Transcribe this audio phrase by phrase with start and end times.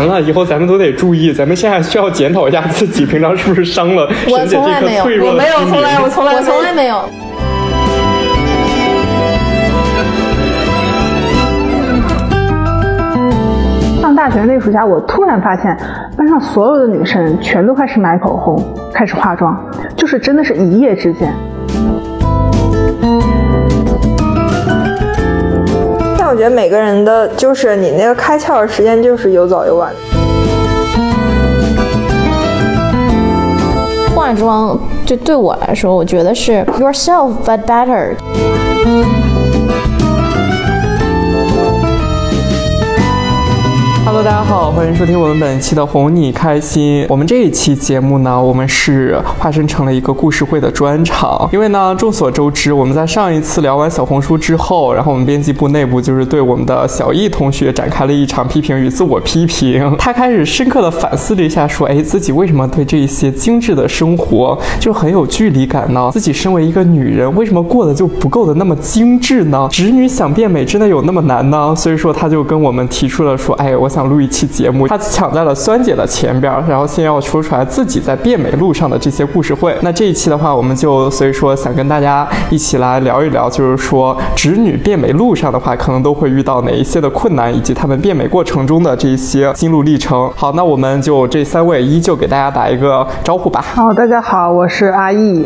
[0.00, 7.04] 完了，以后咱们都得注意，咱们现在需要检讨一下自己，平常是不是伤了我沈姐从来没有这颗脆弱我没有，从来我从来我从来没有。
[14.00, 15.76] 上大学那暑假，我突然发现
[16.16, 18.58] 班上所有的女生全都开始买口红，
[18.94, 19.54] 开始化妆，
[19.94, 21.30] 就是真的是一夜之间。
[26.40, 29.92] 觉得每个人的就是你那个开窍的时间就是有早有晚。
[34.14, 38.14] 化妆就对我来说，我觉得是 yourself but better。
[44.12, 47.06] Hello，大家好，欢迎收听我们本期的哄你开心。
[47.08, 51.48] 我们这一期节目呢，我们是化身成了一个故事会的专场。
[51.52, 59.94] 因为呢，众所周知，我们在上一次聊完小红书之后，然后我们编辑部内部就是对我们的小易同学展开了一场批评与自我批评。
[59.96, 66.10] 他开始深刻的反思了一下，说：“哎，自己为什么对这一些精致的生活就很有距离感呢？
[66.12, 69.68] 自己身为一个女人，为什么过得就不够的那么精致呢？
[69.70, 79.76] 直女想变美真的有那么难呢？”所以说，他就跟我们提出了说：“哎，我想想录一期节目。”他抢在了酸姐的前边，然后先要说出来自己在变美路上的这些故事会。
[79.82, 90.30] 那这一期的话，我们就所以说想跟大家一起来聊一聊，就是说直女变美路上的话，可能都会遇到哪一些的困难，以及她们变美过程中的这些心路历程。
[90.34, 93.60] 好，那我们就这三位依旧给大家打一个招呼吧。
[93.60, 95.44] 好，大家好，我是阿易。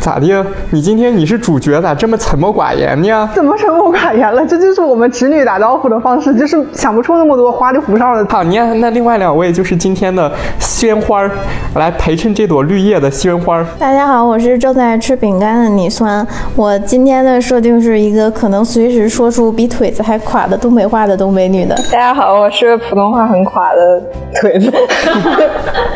[0.00, 0.44] 咋的？
[0.70, 3.28] 你今天你是主角，咋这么沉默寡言呢？
[3.34, 4.44] 怎么沉默寡言了？
[4.46, 8.26] 这就是我们直女打招呼的方式，就是想不出那么多花里胡哨的。
[8.30, 11.30] 好，你看那另外两位就是今天的鲜花儿，
[11.74, 13.66] 来陪衬这朵绿叶的鲜花儿。
[13.78, 16.26] 大家好，我是正在吃饼干的你酸。
[16.56, 21.74] 我今天的设定是一个可能随时说出比腿子还垮的东北话的东北女的。
[21.92, 24.02] 大家好，我是普通话很垮的
[24.40, 24.72] 腿子。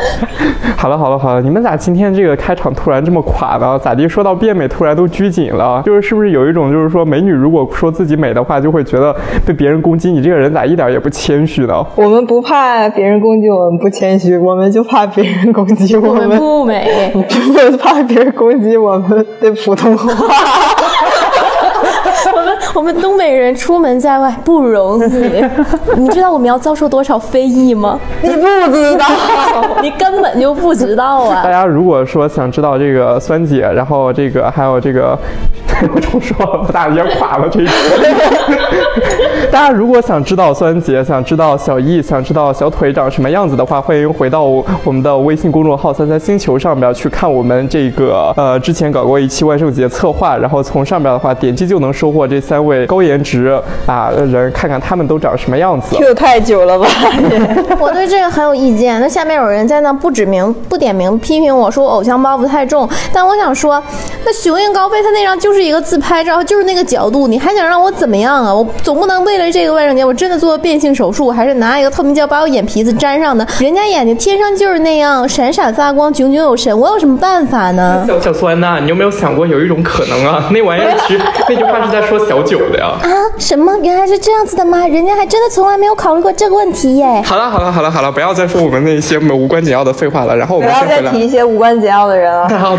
[0.76, 3.78] 好了好了好了，你们咋今天这个开场突然这么垮呢？
[3.78, 4.08] 咋地？
[4.08, 9.14] 说到变美突然都拘谨了，就是是不是有一种就是说美女如果说自己美的话，就会觉得
[9.46, 10.10] 被别人攻击？
[10.10, 11.84] 你这个人咋一点也不谦虚呢？
[11.96, 16.28] 我们不怕别人攻击我们不谦虚，我们就怕别人攻击我我们。
[16.28, 20.12] 们不美， 我们怕别人攻击我们的普通话。
[22.74, 25.44] 我们东北人出门在外不容易。
[25.96, 27.98] 你知道我们要遭受多少非议吗？
[28.20, 29.06] 你不知道，
[29.80, 31.52] 你根本就不知道啊大啊！
[31.52, 35.16] 家如果说想知道这个酸姐，然后这个还有这个，
[35.94, 37.72] 我重说大也垮了这一期。
[39.50, 55.94] 大家如果想知道酸姐，想知道小易，想知道小腿长什么样子的话，欢迎回到我们的微信公众号“三三星球”上面去看我们这个呃之前搞过一期万圣节策划，然后从上面的话点击就能收获这三位高颜值啊人，看看他们都长什么样子。
[55.96, 56.88] Q 太久了吧？
[57.78, 59.00] 我对这个很有意见。
[59.00, 63.80] 那下面有人在那不指名不点名批评我说我偶像包袱太重，但我想说，
[64.24, 68.54] 那雄鹰高飞他那张就是一个自拍照，就是那个角度，你还想让我怎么样啊？
[68.54, 73.46] 我总不能为了这个万圣节我真的做变性手术，还是拿一个透明胶把我眼皮子粘上的？
[73.58, 78.04] 人家眼睛天生就是那样闪闪发光、炯炯有神，我有什么办法呢？
[78.06, 80.48] 小小酸呐、你有没有想过有一种可能啊？
[80.52, 82.86] 那玩意儿其实 那句话是在说小九的呀。
[83.02, 83.08] 啊，
[83.38, 83.74] 什么？
[83.82, 84.86] 原来是这样子的吗？
[84.86, 87.22] 人家还真的从来没有考虑过这个问题耶。
[87.24, 90.36] 好了好了好了好了，不要再说我们那些无关紧要的废话了。
[90.36, 91.12] 然后我不要们先回来。
[91.12, 92.48] 再提一些无关紧要的人了。
[92.58, 92.76] 好，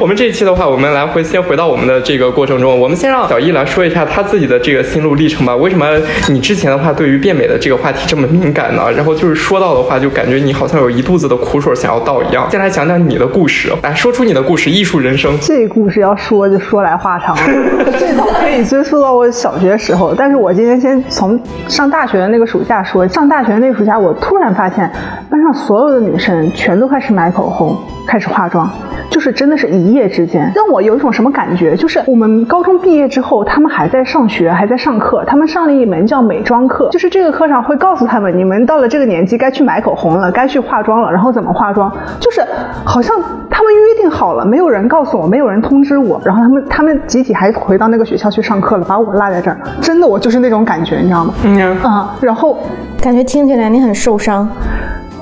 [0.00, 5.54] 我们这一期的话，我们来回先回到我们的这个过程中，我们先让小易来说一下他自己的这个心路历程吧。
[5.56, 5.86] 为什么
[6.28, 8.90] 你之前的话对于变美的这个话题这么敏感呢？
[8.92, 12.50] 然后就是说到的话，就感觉你好像有一肚子的苦水想要倒一样。
[12.50, 15.32] 先来讲讲你的故事，来说出你的故事，艺术人生。
[15.40, 23.06] 这故事要说就说来话长了，最早可以追溯到我小学时候，但是我今天先从上大学的那个暑假说。
[23.14, 24.90] 上大学那个暑假，我突然发现
[25.30, 27.76] 班上所有的女生全都开始买口红，
[28.08, 28.68] 开始化妆，
[29.08, 31.76] 就是真的是一夜之间，让我有一种什么感觉？
[31.76, 41.90] 就是我们高中毕业之后，他们还在上学，还在上课，他们上了一门叫美妆课，就是这个课上会告诉他们，你们到了这个年纪该去买口红了，该去化妆了，然后怎么化妆，
[42.20, 42.42] 就是
[42.84, 43.16] 好像
[43.48, 51.34] 他们约定好了，没有人告诉我，没有人通知我，然后他们他们集体还回到那个学校去上课了，把我落在这儿，真的我就是那种感觉，你知道吗？
[51.44, 52.58] 嗯，啊、然后
[53.00, 54.48] 感觉听起来你很受伤。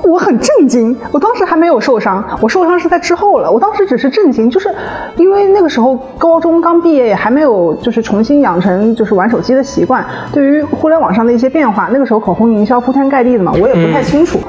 [0.03, 3.51] 我很震惊，我当时还没有受伤，我受伤是在之后了。
[3.51, 4.73] 我当时只是震惊，就是
[5.15, 10.05] 因为那个时候高中刚毕业，也还没有就是重新养成就是玩手机的习惯。
[10.31, 14.39] 对于互联网上的一些变化，那个时候口红营销铺天盖地的嘛，我也不太清楚。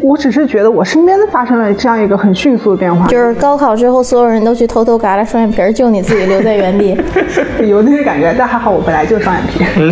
[0.00, 6.96] 我只是觉得我身边发生了这样一个很迅速的变化，就是高考之后，所有人都去偷偷嘎了双眼皮儿，就你自己留在原地。
[7.66, 9.64] 有那个感觉，但还好我本来就双眼皮。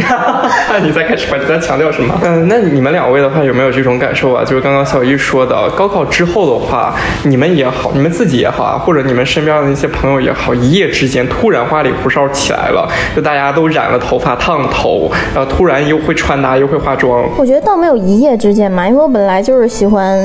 [0.70, 1.38] 那你在开始吧？
[1.40, 2.14] 你在强调什么？
[2.22, 4.44] 嗯，那你们两位的话有没有这种感受啊？
[4.44, 6.94] 就是刚刚小易说的，高考之后的话，
[7.24, 17.24] 你们也好，你们自己也好啊，或者你们身边的那些朋友也好，一夜之间突然花里胡哨起来了，就大家都染了头发、烫了头，然后突然又会穿搭又会化妆。
[17.36, 20.18] 我觉得倒没有一夜之间嘛，因为我本来就是喜欢。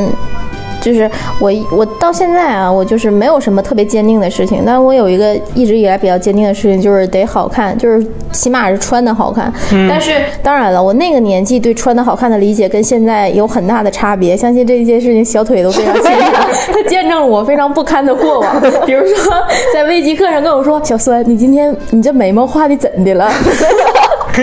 [0.82, 1.12] 就是
[1.42, 9.52] 我，我到现在啊，我就是没有什么特别坚定的事情，但我有一个一直以来比较坚定的事情，就是得好看，就是起码是穿的好看。
[9.90, 16.32] 但是当然了，我那个年纪对穿的好看的理解跟现在有很大的差别，相信这件事情小腿都非常清楚，
[16.72, 18.62] 他见证了我非常不堪的过往。
[18.88, 19.34] 比如说
[19.74, 23.30] 在微机课上跟我说：“小酸，你今天你这眉毛画的怎的了？”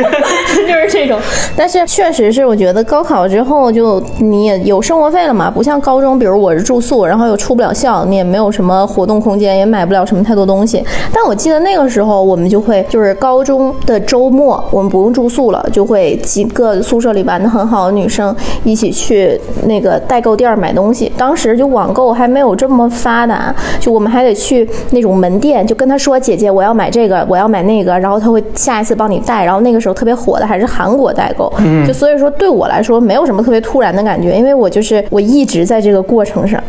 [0.67, 1.19] 就是这种，
[1.57, 10.83] 但是确实是，我觉得高考之后就你也有生活费了嘛，不像高中，比如我是住宿，然后又出不了校，你也没有什么活动空间，也买不了什么太多东西。
[11.13, 18.35] 但我记得那个时候，我们就会就是高中的周末，我们不用住宿了，就会几个宿舍里玩的很好的女生
[18.65, 21.13] 一起去那个代购店买东西。
[21.17, 29.45] 当时就网购还没有这么发达，就我们还得去那种门店，就跟他说：“姐姐，我要买这个，我要买那个。”然后他会下一次帮你带。
[29.45, 31.53] 然后那个特别火的还是韩国代购，
[31.87, 36.63] 就所以说对我来说没有什么特别突然的感觉，因为我就是我一直在这个过程上。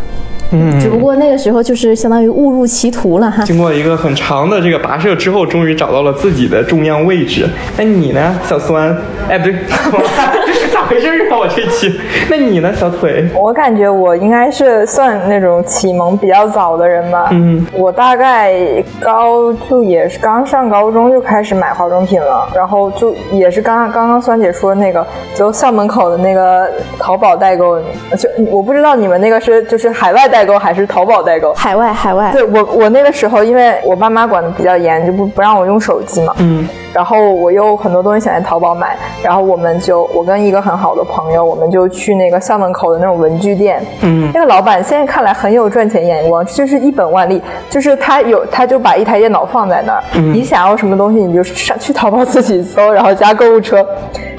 [0.51, 3.43] 嗯，只不过那个时候就是相当于误入歧途了哈。
[3.43, 7.45] 经过一个很长的这个跋涉之后，终于找到了自己的中央位置。
[7.77, 8.95] 那你呢，小酸？
[9.27, 10.31] 哎，不对，咋
[10.87, 11.37] 回事啊？
[11.37, 11.99] 我这期。
[12.31, 13.27] 那你呢，小腿？
[13.35, 17.27] 我感觉我应该是算那种启蒙比较早的人吧。
[17.31, 18.55] 嗯，我大概
[19.01, 25.05] 高就也是刚上高中就开始买化妆品了，然后就也是刚刚刚酸姐说那个，
[25.35, 27.77] 就校门口的那个淘宝代购，
[28.17, 30.37] 就我不知道你们那个是就是海外代。
[30.37, 31.51] 代购还是淘宝代购？
[31.55, 32.31] 海外，海外。
[32.31, 36.35] 对我，我那个时候因为我爸妈管的比较严，就不不让我用手机嘛。
[36.37, 36.69] 嗯。
[36.93, 43.81] 然后我又很多东西想在淘宝买，然后我们就我跟一个很好的朋友，我们就去那个校门口的那种文具店。
[44.01, 44.31] 嗯。
[44.33, 53.85] 那个老板现在看来很有赚钱眼光，就是一本万利，就是他有他就把一台电脑放在那儿，你想要什么东西你就上去淘宝自己搜，然后加购物车，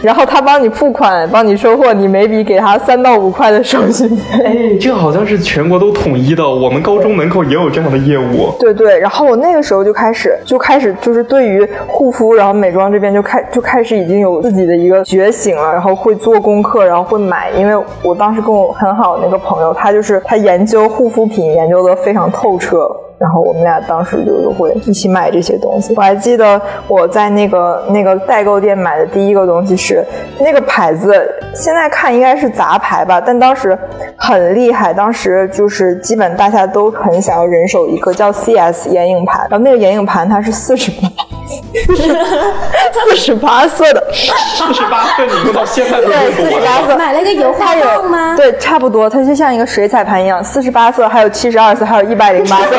[0.02, 4.44] 然后他帮你付款，帮你收货，你每笔给他三到五块的手续费。
[4.44, 5.88] 哎，这个好像是全国都。
[5.98, 8.54] 统一的，我们高中门口也有这样的业务。
[8.60, 17.50] 对对，然后我那个时候就开始，就开始就是对于护肤，然后美妆这边就开就开始已经有自己的一个觉醒了，然后会做功课，然后会买。
[17.56, 22.88] 因为我当时跟我很好的那个朋友，他就是他研究护肤品研究的非常透彻。
[23.18, 25.94] 然后我们俩当时就是会一起买这些东西。
[25.96, 30.04] 我还记得我在那个那个代购店买的第一个东西是
[30.38, 33.76] 那个牌子，现在看应该是杂牌吧，但当时
[34.16, 34.94] 很厉害。
[34.94, 41.08] 当时就是基本大家都很想要人手一个叫 CS 眼影盘，然后那个眼影盘它是四十八，
[41.48, 46.96] 四十八色的，四十八色你用到现在都对，四十八色。
[46.96, 48.36] 买了个油画棒吗？
[48.36, 52.76] 对，差不多，它就像一个水彩盘一样，四十八色，还有七十二色，还有一百零八色。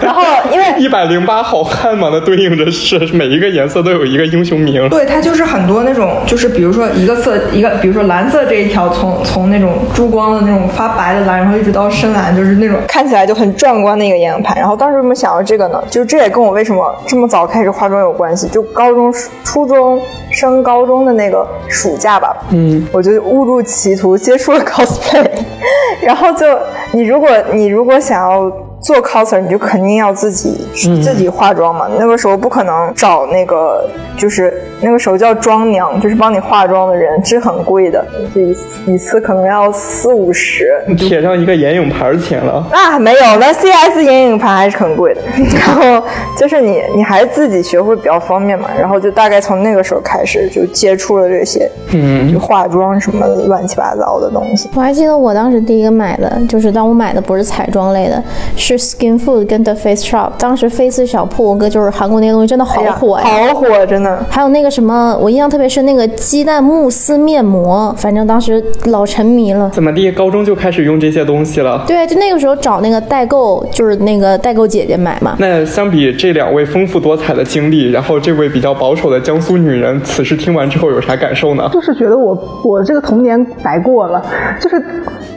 [0.00, 0.22] 然后，
[0.52, 4.88] 因为一百零八好汉嘛，那对应着是每一个颜色都有一个英雄名。
[4.88, 14.56] 对，它就是很多那种，就是比如说一个色一个，比如说蓝色这一条，从从那种珠光的那种发白的蓝，然后一直到深蓝，就是那种看起来就很壮观的一个眼影盘。
[14.56, 15.82] 然后当时为什么想要这个呢？
[15.90, 18.46] 就这也跟我为什么这么早开始化妆有关系。
[18.48, 25.26] 就高中、初中升高中的那个暑假吧，嗯，我就误入歧途接触了 cosplay，
[26.00, 26.46] 然后就
[26.92, 28.52] 你如果你如果想要。
[28.80, 30.66] 做 coser 你就肯定要自己
[31.02, 38.04] 自己化妆嘛，那个时候不可能找那个，就是那个时候叫妆娘，就是帮你化妆的人，是很贵的，
[38.34, 42.64] 一一次可能要四五十，贴上一个眼影盘钱了。
[42.70, 45.20] 那没有，那 CS 眼影盘还是很贵的。
[45.58, 46.06] 然后
[46.36, 54.70] 就是你你还是自己学会比较方便嘛，然后就大概从那个时候开始就接触了这些，嗯，就化妆什么乱七八糟的东西。
[54.74, 58.22] 我还记得我当时第一个买的就是，当我买的不是彩妆类的。
[58.56, 64.18] 是 Skin Food 跟 The Face Shop，当时 Face 小铺哥就是韩国那个东西真的好火呀，好火，真的。
[64.28, 69.70] 还有那个什么，我印象特别深，那个鸡蛋慕斯面膜，反正当时老沉迷了。
[69.70, 70.10] 怎么地？
[70.12, 71.84] 高中就开始用这些东西了？
[71.86, 75.36] 对，就那个时候找那个代购，就是那个代购姐姐买嘛。
[75.38, 81.68] 那相比这两位丰富多彩的经历，然后这位比较保守的江苏女人，此时听完之后有啥感受呢？
[81.72, 84.24] 就是觉得我我这个童年白过了，
[84.60, 84.76] 就是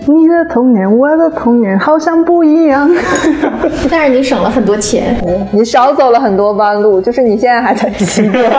[0.07, 2.89] 你的童年，我的童年好像不一样。
[3.89, 5.15] 但是你省了很多钱，
[5.51, 8.51] 你少走了很多弯路，就是你现在还在起点，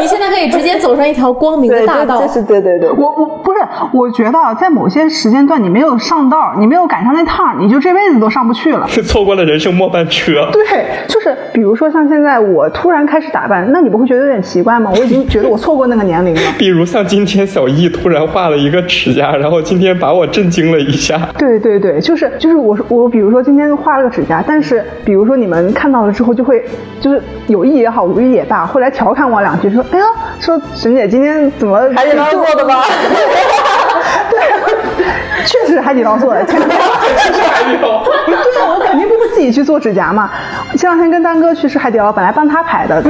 [0.00, 2.26] 你现在可以直接走上一条光明的大道。
[2.28, 2.90] 是，对对对。
[2.90, 3.58] 我我不是
[3.92, 8.86] 我觉得啊在某些时间段你没有上道，你没有赶上那趟，你就这辈子都上不去了。
[8.88, 10.48] 是错过了人生末班车。
[10.52, 10.62] 对，
[11.08, 14.90] 就是比如说像现在我突然开始打扮，那你不会觉得有点奇怪吗？
[14.96, 16.40] 我已经觉得我错过那个年龄了。
[16.58, 21.20] 比如像今天小易突然画了一个指甲，然后今天把我震惊了一下。
[21.38, 26.64] 对对对，就是就是我我比如说今天画了个指甲，但是比如说你们看到了之后就会
[27.00, 30.04] 就是有意也好，无意也罢，会来调侃我两句，说哎呀，
[30.40, 32.82] 说沈姐今天怎么海底捞做的吗？
[34.30, 34.38] 对，
[35.46, 36.44] 确实海底捞做的。
[36.46, 38.02] 前两天海底捞。
[38.26, 40.30] 对啊，我肯定不会自己去做指甲嘛。
[40.76, 43.02] 前两天跟丹哥去吃海底捞，本来帮他排的，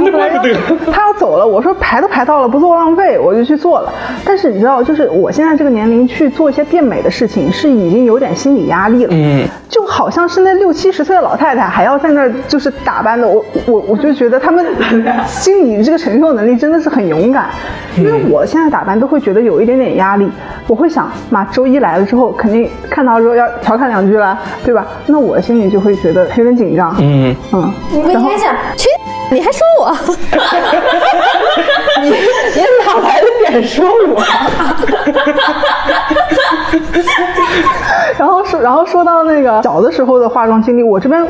[0.93, 3.93] 他要走了，我说排都排到了，不做浪费，我就去做了。
[4.25, 9.11] 但是你知道，就是我现在这个年龄去做一些变美的事情，是已经有点心理压力了。
[9.13, 14.65] 嗯，就好像是那六七十岁的老太太还要在那儿就是打扮的，我我我就觉得他们
[15.27, 17.47] 心理这个承受能力真的是很勇敢。
[17.97, 20.31] 因为我现在打扮都会觉得有一点点压力，
[20.69, 24.87] 我会想，妈，周一来了之后肯定看到之后要调侃两句了，对吧？
[25.07, 26.95] 那我心里就会觉得有点紧张。
[27.01, 28.89] 嗯嗯，你不应该想去，
[29.31, 29.93] 你还说我？
[32.03, 34.23] 你你哪来的脸说我？
[38.19, 41.25] 然后说，然后说到那个小的时候的化妆经历，我这边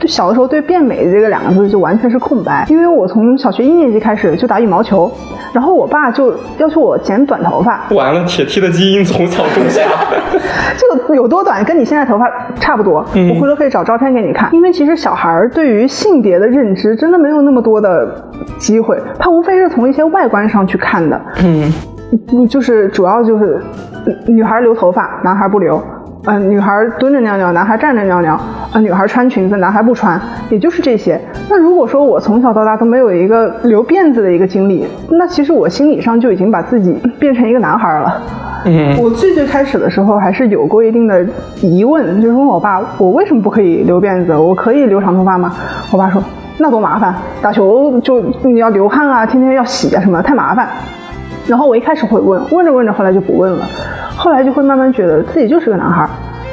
[0.00, 5.12] 对小的时候对变美这个两个字就完全是空白，因为我从小学一年级开始就打羽毛球，
[5.52, 9.82] 然后我爸就要求我剪短头发，完了，铁 T 的基因从小种下。
[10.78, 13.04] 这个有多短，跟你现在头发差不多。
[13.14, 14.48] 嗯我回头可以找照片给你看。
[14.54, 18.24] 因为其实小孩儿对于性别的认知真的没有那么多的
[18.56, 21.20] 机会，他无非是从一些外观上去看的。
[21.42, 21.70] 嗯，
[22.32, 23.60] 嗯，就是主要就是
[24.06, 25.82] 嗯女孩留头发，男孩不留。
[26.26, 28.38] 嗯、女孩蹲着尿尿，男孩站着尿尿。
[28.72, 31.20] 呃，女孩穿裙子，男孩不穿，也就是这些。
[31.48, 38.22] 那如果说我从小到大都没有一个留辫子的一个经历，那其实我心理上就已经把自己变成一个男孩了。
[38.66, 41.26] 嗯我最最开始的时候还是有过一定的
[41.62, 44.36] 疑问，就是问我爸，我为什么不可以留辫子？
[44.36, 45.50] 我可以留长头发吗？
[45.90, 46.22] 我爸说，
[46.58, 50.68] 那多麻烦，打球就你要流汗啊，天天要洗啊什么的，太麻烦。
[51.50, 53.66] 然后我一开始会问，问着问着后来就不问了，
[54.16, 56.10] 后来就会慢慢觉得自己就是个男孩儿。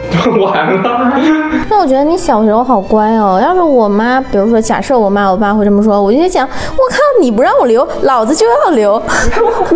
[0.41, 1.13] 完了。
[1.69, 3.39] 那我觉得你小时候好乖哦。
[3.43, 6.51] 要是我妈，比如说假设我妈我爸会这么说，我就在想，我
[6.89, 9.01] 靠，你不让我留，老子就要留。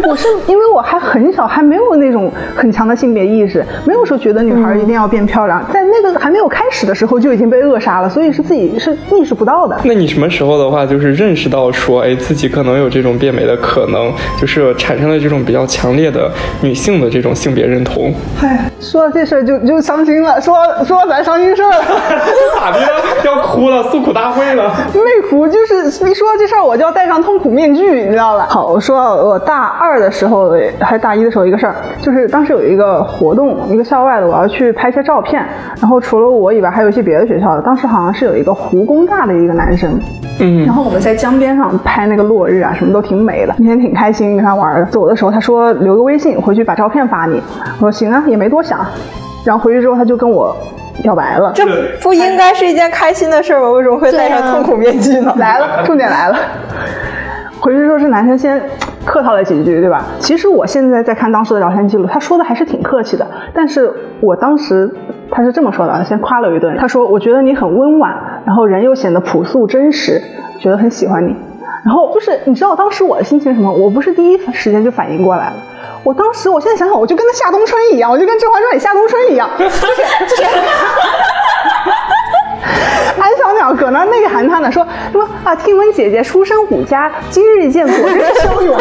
[0.07, 9.77] 我 是因为我还很小，还没有那种很强的性别意识，没有说觉得女孩一定要变漂亮， 在那个还没有开始的时候就已经被扼杀了，所以是自己是意识不到的。
[9.83, 16.29] 那你什么时候的话，就是认识到说，哎，自己可能有这种变美的可能，就是产生了这种比较强烈的
[16.61, 18.13] 女性的这种性别认同？
[18.41, 21.85] 哎，说到这事儿就就伤心了，说说咱伤心事儿了。
[22.55, 22.87] 咋的了？
[23.23, 24.73] 要哭了，诉苦大会了。
[24.93, 28.47] 没哭，就是一说到这事儿，我就要戴上痛苦面具，你知道吧？
[28.49, 28.97] 好，我说
[29.27, 35.45] 我大二的时候，还是大一的时候一个事儿，就是当时有一个活动，一个校外的，我要去拍一些照片，
[35.79, 37.61] 然后除了我以外，还有一些别的学校的。
[37.61, 39.99] 当时好像是有一个湖工大的一个男生，
[40.39, 44.85] 嗯然后我们在江边上拍那个落日啊，什么都挺美的，那天挺开心跟他玩的。
[44.85, 47.41] 走的时候他说留个微信，回去把照片发你。
[47.79, 48.79] 我说行啊，也没多想。
[49.43, 50.55] 然后回去之后他就跟我
[51.01, 51.51] 表白了。
[51.55, 51.65] 这
[52.01, 53.71] 不应该是一件开心的事儿吗？
[53.71, 55.33] 为什么会戴上痛苦面具呢？
[55.37, 56.37] 来了，重点来了。
[57.61, 58.59] 回去之后是男生先
[59.05, 60.03] 客套了几句，对吧？
[60.19, 63.27] 其实我现在在看当时的聊天记录，他说的还是挺客气的。
[63.53, 64.91] 但是我当时
[65.29, 66.75] 他是这么说的，先夸了一顿。
[66.79, 70.19] 他说：“我觉得你很温婉，然后人又显得朴素真实，
[70.59, 71.35] 觉得很喜欢你。”
[71.85, 73.71] 然后就是你知道当时我的心情什么？
[73.71, 75.53] 我不是第一时间就反应过来了。
[76.03, 79.85] 我当时，我现在想想，我就跟那夏冬春一样，我就跟《甄嬛传》里夏冬春一样，就是
[80.27, 80.43] 就是。
[83.73, 85.53] 搁那内涵他呢，说什么啊？
[85.55, 88.77] 听闻姐姐出身武家，今日一见果真是骁勇。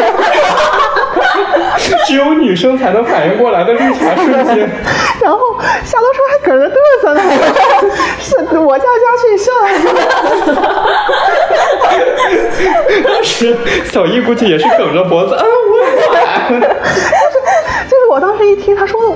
[2.05, 4.69] 只有女生才能反应过来的绿茶瞬间。
[5.21, 5.39] 然后
[5.83, 7.21] 夏洛说还搁那嘚瑟呢，
[8.19, 8.89] 是我叫家
[9.21, 9.69] 训上来。
[13.03, 16.61] 当时小易估计也是梗着脖子啊，我管。
[16.61, 19.09] 就是我当时一听他说的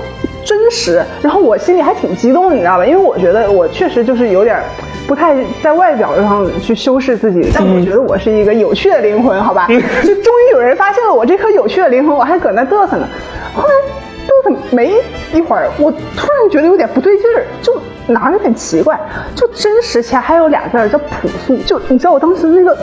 [0.43, 2.85] 真实，然后我心里还挺激动，你知道吧？
[2.85, 4.61] 因为我觉得我确实就是有点
[5.07, 9.67] 不太在外表上去修饰自己，但我觉得我是一个有趣的灵魂，好吧？
[9.67, 13.07] 就终于有人发现了我这颗有趣的灵魂，我还搁那嘚瑟呢。
[13.53, 13.69] 后来
[14.27, 14.93] 嘚瑟没
[15.33, 18.99] 一会儿，我突然觉得有点不对劲儿，就哪儿有点奇怪，
[19.35, 22.77] 就真实起来还有俩字儿叫朴素，就你知道我当时那个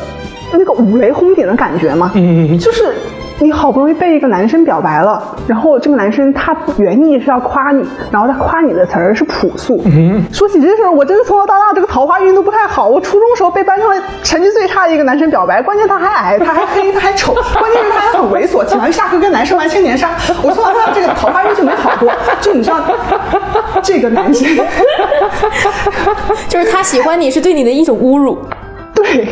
[0.52, 2.12] 那个五雷轰顶的感觉吗？
[2.14, 2.94] 嗯，就是
[3.42, 9.82] 你好不容易被一个男生表白了，然后这个男生他原意是要夸你，然后他夸你的词儿是朴素。
[10.32, 12.86] 说起这事儿，我真的从小到大这个桃花运都不太好。
[12.86, 13.88] 我初中时候被班上
[14.22, 20.10] 成绩最差的一个男生表白，关键他还矮，他还黑，他还丑，关键是他还很猥琐，喜欢下课跟男生玩千年杀。
[20.42, 22.12] 我从小到大这个桃花运就没好过。
[22.40, 22.78] 就你知道，
[23.82, 24.48] 这个男生，
[26.48, 28.38] 就是他喜欢你是对你的一种侮辱。
[28.94, 29.26] 对，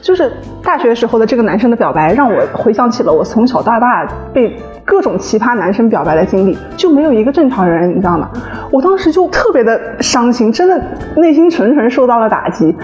[0.00, 0.32] 就是
[0.64, 8.28] 大学时候的这个男生的表白，让我回想起了我从小到大被各种奇葩男生表白的经历，就没有一个正常人，你知道吗？
[8.70, 10.80] 我当时就特别的伤心，真的
[11.16, 12.74] 内心纯纯受到了打击。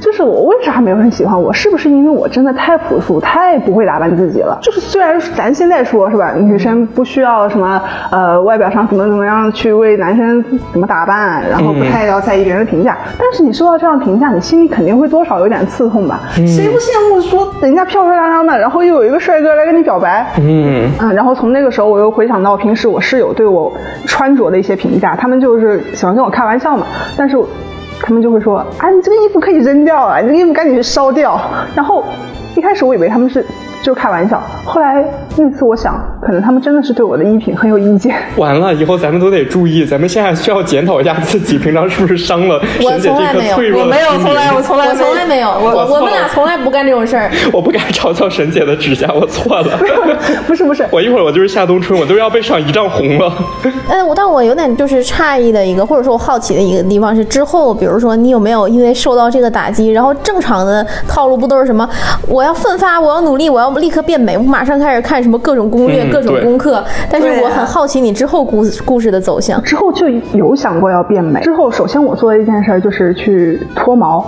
[0.00, 1.52] 就是我为啥没有人喜欢我？
[1.52, 4.58] 是不是因为我真的太朴素、太不会打扮自己了？
[4.60, 7.80] 就是虽然咱现在说是吧，女生不需要什么
[8.10, 16.20] 呃外表上怎么怎么样去为男生怎么打扮，然后不太要在意别人的评价，但是你受到这样评价，你心里肯定会多少有点刺痛吧？
[16.34, 20.26] 谁不羡慕说人家漂漂亮亮的，然后又有一个帅哥来跟你表白？
[20.40, 23.70] 嗯，啊，然后从那个时候，我又回想到平时我室友对我
[24.06, 27.36] 穿着的一些评价，他们就是喜欢跟我开玩笑嘛，但是
[28.00, 31.38] 他们就会说啊，你这个衣服可以扔掉啊，你这个衣服赶紧去烧掉。
[31.74, 32.02] 然后
[32.56, 33.44] 一开始我以为他们是
[33.82, 35.04] 就开玩笑，后来
[35.36, 38.14] 那次我想，可能他们真的是对我的衣品很有意见。
[38.36, 44.62] 完了，以后咱们都得注意，咱们现在需要检讨一下自己，平常是不是伤了我沈姐这从来没有颗脆弱的我没有，心从来我灵？
[44.62, 47.30] 从来我从来没有，我我我们俩从来不干这种事儿。
[47.52, 49.78] 我不该嘲笑沈姐的指甲，我错了。
[50.46, 53.32] 不是不是，我一会儿我就是夏冬春，我都要被上一丈红了。
[53.88, 61.88] 呃，我但我有点就是诧异的一个，或者说我好奇的一个地方是，之后比如说你有没有因为受到这个打击，然后正常的套路不都是什么？
[62.26, 66.82] 我要奋发，我要努力，我要立刻变美，我马上开始看什么各种攻略、嗯各种功课。
[67.10, 69.62] 但是我很好奇你之后故故事的走向。
[69.62, 71.40] 之后就有想过要变美。
[71.42, 74.24] 之后，首先我做的一件事儿就是去脱毛。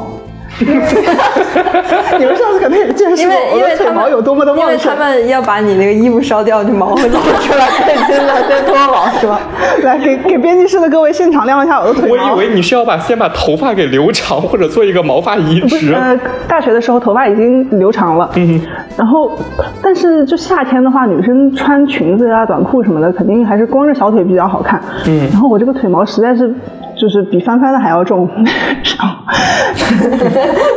[2.19, 5.05] 你们上次可能也见识过因为腿毛有多么的因为旺盛他。
[5.05, 9.41] 们要把你那个衣服烧掉，你毛会露出来，对，真的在脱毛是吧？
[9.83, 12.17] 来给给编辑室的各位现场亮一下我的腿我。
[12.17, 15.95] 以为你是要把先把头发给留长，或者做一个毛发移植。
[15.95, 18.61] 呃，大学的时候头发已经留长了，嗯，
[18.99, 19.33] 然后，
[19.83, 26.53] 但是就夏天的话，女生穿裙子啊、短裤什么的，肯定还是光着小腿比较好看，嗯，然后我这个腿毛实在是
[27.01, 28.29] 就是比翻翻的还要重，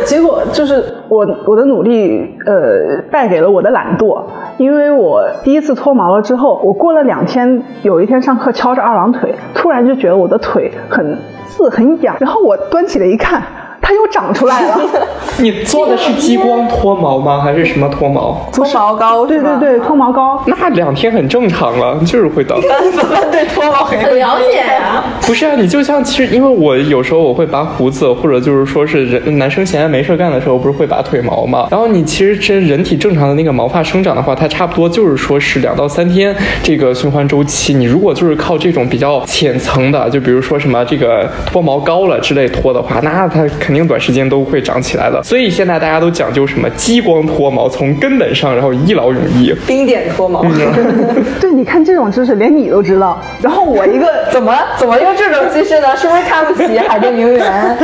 [0.05, 4.23] 结果就是我我的努力呃败给了我的懒惰，
[4.57, 11.17] 因为我第一次脱毛了之后，我过了两天，有一天上课翘着二郎腿，突然就觉得我的腿很
[11.49, 13.43] 刺很痒，然后我端起来一看。
[13.85, 14.79] 它又长出来了，
[15.39, 17.41] 你做的是激光脱毛吗？
[17.41, 18.49] 还是什么脱毛？
[18.51, 19.25] 脱毛膏？
[19.25, 20.41] 对对对，脱毛膏。
[20.47, 22.55] 那两天很正常了， 就是会的。
[23.29, 31.67] 对脱毛很很了解呀、不是啊，你就像其实，因为我有时候我会拔胡子，或者就是说是人男生闲着没事干的时候，不是会拔腿毛嘛？
[31.69, 37.73] 然后你其实这人体正常的那个毛发生长的话，它差不多就是说是两到三天这个循环周期。
[37.73, 45.21] 你如果就是靠这种比较浅层的，就比如说什么这个脱毛膏了之类脱的话，那它肯定短时间都会长起来的。
[45.23, 49.53] 所以现在大家都讲究什么激光脱毛，从根本上然后一劳永逸。
[49.65, 50.43] 冰点脱毛，
[51.39, 55.95] 对，你看这种知识连你都知道，然后我一个怎么怎么用这种知识呢？
[55.97, 57.41] 是不是看不起海淀名媛？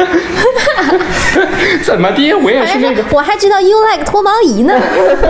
[1.83, 2.33] 怎么的？
[2.35, 4.73] 我也是那个是我还知道 you like 脱毛仪呢。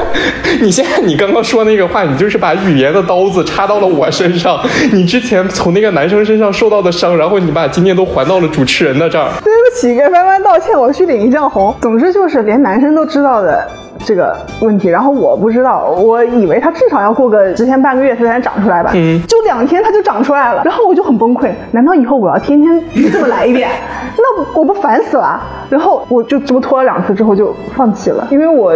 [0.61, 4.59] 你现在你刚刚说那个话，你就是把语言的刀子插到了我身上。
[4.91, 9.29] 你之前从那个男生身上受到的伤，然后你把今天都还到了主持人的这儿。
[9.43, 11.73] 对不起，给帆帆道歉，我去领一丈红。
[11.79, 13.63] 总之就是连男生都知道的
[13.99, 23.69] 这个问题，然后我不知道，我以为他至少要过个十天半个月他才能长出来吧，嗯，就两天他就长出来了，然后我就很崩溃，难道以后我要天天 这么来一遍？
[24.17, 25.39] 那我不烦死了？
[25.69, 28.73] 然后我就这么拖了两次之后就放弃了，因为我。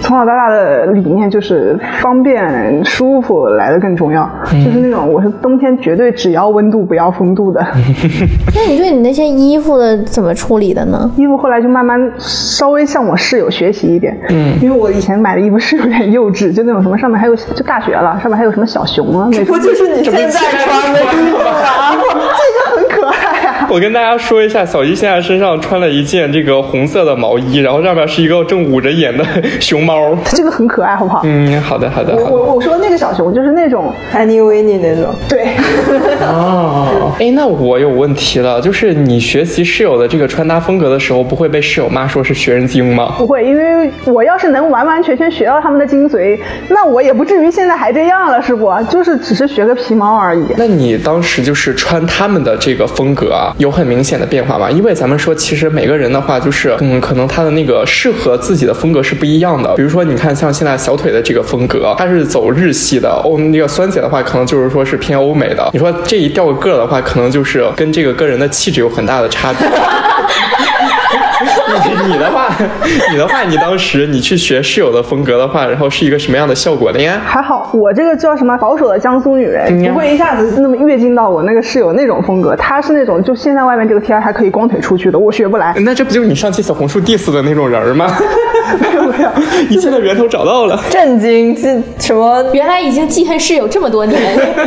[0.00, 7.60] 从小到大的理念就是方便、舒服来的更重要，就是那种我是冬天绝对只要温度不要风度的。
[8.54, 11.10] 那你对你那些衣服的怎么处理的呢？
[11.16, 21.96] 衣服后来就慢慢稍微向我室友学习一点，嗯，因为我以前买的衣服是有点幼稚，就那种什么上面还有就大学了，上面还有什么小熊啊那种，不就是你现在穿的衣服吗？
[22.38, 23.25] 这个很可爱啊。
[23.70, 29.24] 我跟大家说一下，小一现在身上穿了一件这个红色的毛衣，然后上面是一个正捂着眼的
[29.60, 30.16] 熊猫。
[30.26, 31.22] 这个很可爱，好不好？
[31.24, 32.36] 嗯，好的，好的，我好的。
[32.36, 35.48] 我我说那个小熊就是那种，安妮维尼那种，对，
[36.22, 43.14] 哦，哎，那我有问题了，就是你学习室友的这个穿搭风格的时候，不会被室友骂说是学人精吗？
[43.18, 48.72] 不会，因为我要是能完完全全学到他们的精髓，那我也不至于现在还这样了，是不？
[48.90, 50.44] 就是只是学个皮毛而已。
[50.56, 54.70] 那你当时就是穿他们的这个风格啊，有很明显的变化吗？
[54.70, 59.74] 因为咱们说，其实每个人的话，就是嗯，可能他的那个适合自己的风格是不一样的。
[59.76, 65.70] 比如说，你看像现在小腿的这个风格，它是走日系的；哦，那个酸姐的话，可能就是说是偏欧美的。
[65.72, 69.66] 你说这一掉个个的话，可能就是跟这个个人的气质有很大的差别。
[71.44, 72.48] 你 你的话，
[73.10, 77.20] 你的话，你当时你去学室友的风格的话，然后是一个什么样的效果呢呀？
[77.24, 82.56] 还好，我这个叫什么保守的江苏女人，不会一下子那么跃进到我那个室友那种风格。
[82.56, 85.74] 她是那种就现在外面这个天还可以光腿出去的，我学不来。
[85.80, 88.06] 那这不就是你上期小红书 diss 的那种人吗？
[88.80, 89.30] 没有没有，
[89.68, 90.80] 一切的源头找到了。
[90.90, 92.42] 震惊，这什么？
[92.52, 94.18] 原来已经记恨室友这么多年，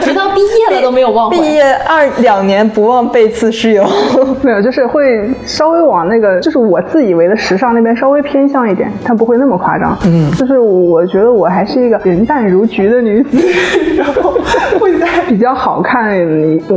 [0.02, 3.84] 直到毕业了都没有忘毕业二两年不忘背刺室友。
[4.42, 9.98] 没有，就是会稍微往那个，就是我自以为的时尚那边稍微偏向一点，它不会那么夸张。
[10.06, 13.38] 嗯，就是我觉得我还是一个人淡如菊的女子，
[13.98, 14.34] 然后
[14.80, 16.18] 会在比较好看，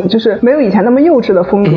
[0.08, 1.70] 就是没有以前那么幼稚的风格。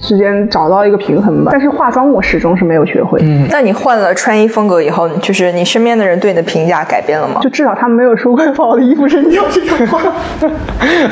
[0.00, 3.18] 之间找到一个平衡吧，但是化妆我始终是没有学会。
[3.22, 7.40] 嗯，那你换了穿衣风格以后，就是你身边的人对你的评价改变了吗？
[7.42, 10.00] 就至少他们没有说过把我的衣服扔掉这种话。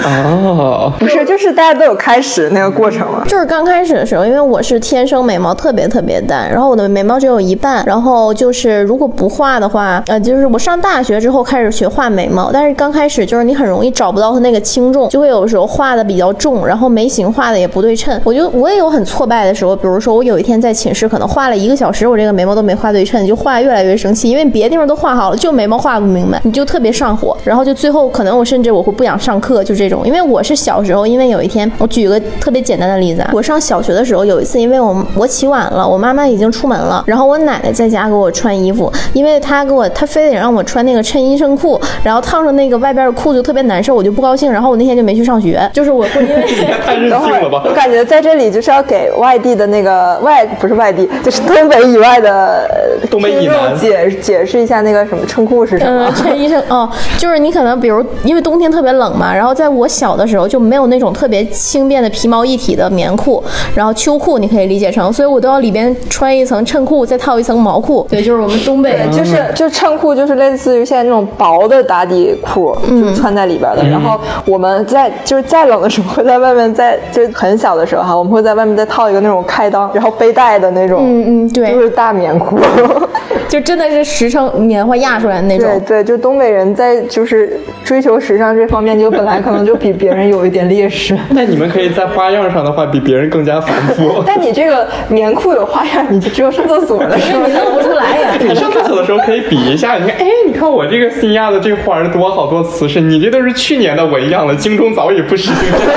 [0.04, 3.24] 哦，不是，就是大家都有开始那个过程了。
[3.26, 18.20] 就是刚开始的时候，因为我是天生眉毛特别特别淡，然后我的眉毛只有一半，然后就是如果不画的话，呃，就是我上大学之后开始学画眉毛，但是刚开始就是你很容易找不到它那个轻重，就会有时候画的比较重，然后眉形画的也不对称。
[18.24, 30.02] 我就我也有很挫败的时候，比如说我有一天在寝室可能画了一个小时，我这个眉毛都没画对称，就画越来越生气，因为别的地方都画好了，就眉毛画不明白，你就特别上火，然后就最后可能我甚至我会不想上课，就这种。
[30.04, 46.44] 因为我是小时候，因为有一天我举个特别简单的例子啊，我上小学的时候有一次，因为我我起晚了，我妈妈已经出门了，然后我奶奶在家给我穿衣服，因为她给我她非得让我穿那个衬衣衬裤，然后烫上那个外边的裤子特别难受，我就不高兴，然后我那天就没去上学，就是我会因为
[46.84, 47.62] 太任性了吧？
[47.64, 52.68] 我感觉在这里就要给外地的那个外不是外地， 就是东北以外的
[53.10, 56.06] 东北以南解解释一下那个什么衬裤是什么？
[56.08, 63.42] 嗯，衬衣衬哦，就是你可能比如因为冬天特别冷嘛，然后在我小的时候就没有那种特别轻便的皮毛一体的棉裤，
[63.74, 68.06] 然后秋裤你可以理解成，所以我都要里边穿一层衬裤，再套一层毛裤。
[68.10, 73.84] 对，就是我们东北就是就衬裤，就是类似于现在那种薄的打底裤，就是穿在里边的。
[73.84, 82.58] 然后我们在就是再冷的时候会在外面在就是很小的时候哈，我们会在外面再套一个那种开裆然后背带的那种，嗯嗯对，就是大棉裤，
[83.48, 85.68] 就真的是实诚棉花压出来的那种。
[85.86, 91.16] 对对，就东北人在就是追求时尚这方面，就本来可能就比别人有一点劣势。
[91.30, 94.22] 那你们可以在花样上的话，比别人更加繁复。
[94.26, 98.30] 但你这个棉裤有花样，你就只有上厕所的时候你弄不出来呀。
[98.40, 105.92] 你上厕所的时候可以比一下，你看，哎，你看我这个新压的这花儿多好多瓷实，你这都是去年的纹样了，京中早已不实行这个。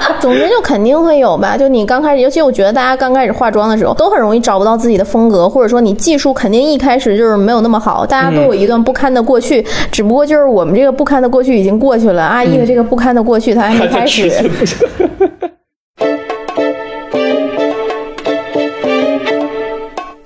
[0.20, 14.30] 总之就肯定会有吧，就你刚开始，尤其我觉得大家刚开始化妆的时候，都很容易找不到自己的风格，或者说你技术肯定一开始就是没有那么好，大家都有一段不堪的过去，只不过就是我们这个不堪的过去已经过去了，阿姨的这个不堪的过去她还没开始。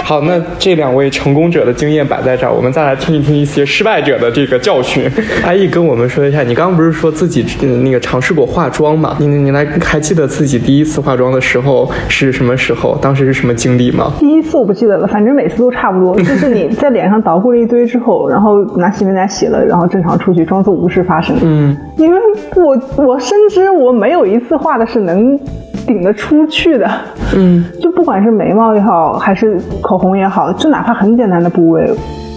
[0.02, 5.08] 好，那这两位成功者的经验摆在这儿，我们再来听一听一些失败者的这个教训。
[5.44, 7.44] 阿义跟我们说一下，你刚刚不是说自己
[7.82, 9.16] 那个尝试过化妆吗？
[9.20, 12.98] 你你来还记得自己第一次化妆的时候是什么时候？
[13.00, 14.12] 当时是什么经历吗？
[14.18, 21.36] 第一次我不记得了，反正每次都差不多，就是你在脸上捣鼓了一堆之后，然后拿洗面奶洗了，然后正常出去装作无事发生。
[21.42, 22.18] 嗯，因为
[22.56, 25.38] 我我深知我没有一次画的是能
[25.86, 26.90] 顶得出去的。
[27.34, 31.90] 嗯，就不管是眉毛也好，还是口红也好，就哪怕很简单的部位，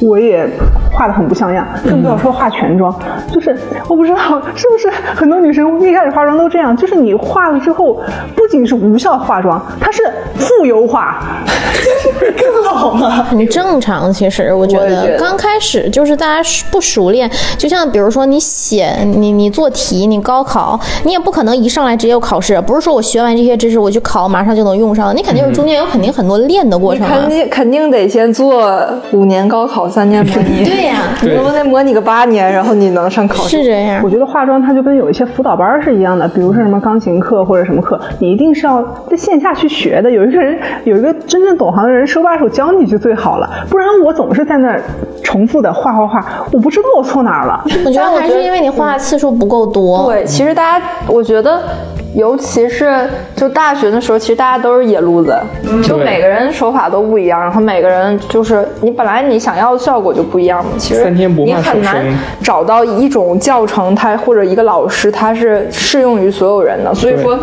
[0.05, 0.47] 我也
[0.91, 2.93] 画的很不像样，更不要说化全妆。
[3.31, 4.17] 就是我不知道
[4.55, 7.99] 是不是很多女生一开始化妆都这样，就是你化了之后，
[8.35, 10.03] 不仅是无效化妆，它是
[10.37, 11.21] 负优化，
[12.19, 13.09] 更好吗？
[13.29, 27.29] 很正常，其实我觉得刚开始就是大家不熟练，就像比如说你写你你做题，你高考，你也不可能一上来直接有考试，不是说我学完这些知识我去考马上就能用上，你肯定是中间有肯定很多练的过程、啊肯。
[27.29, 28.71] 定肯定得先做
[29.11, 30.65] 五年高考，三年模拟。
[30.67, 33.57] 对呀、你不能模拟个八年，然后你能上考试？
[33.59, 34.09] 是这样我。
[34.09, 40.11] 觉得化妆它就跟有一些辅导班是一样的，比如说什么钢琴课或者什么课，你一定是要在线下去学的。
[40.11, 44.81] 有一个人，有一个真正懂行的人手把手教你就最好了，不然我总是在那儿
[45.23, 47.63] 重复的画画画，我不知道我错哪儿了。
[47.85, 50.11] 我觉得还是因为你画的次数不够多。
[50.11, 51.61] 对，其实大家，我觉得
[52.15, 55.37] 尤其是就大学的时候，其实大家都是野路子，
[55.83, 60.71] 就每个人手法都不一样，然后每个人就是你本来你想要的效果就不一样嘛。
[60.77, 62.05] 其实你很难
[62.41, 66.93] 找到一种教程，它或者一个老师，他是适用于所有人的。
[66.93, 67.37] 所以说，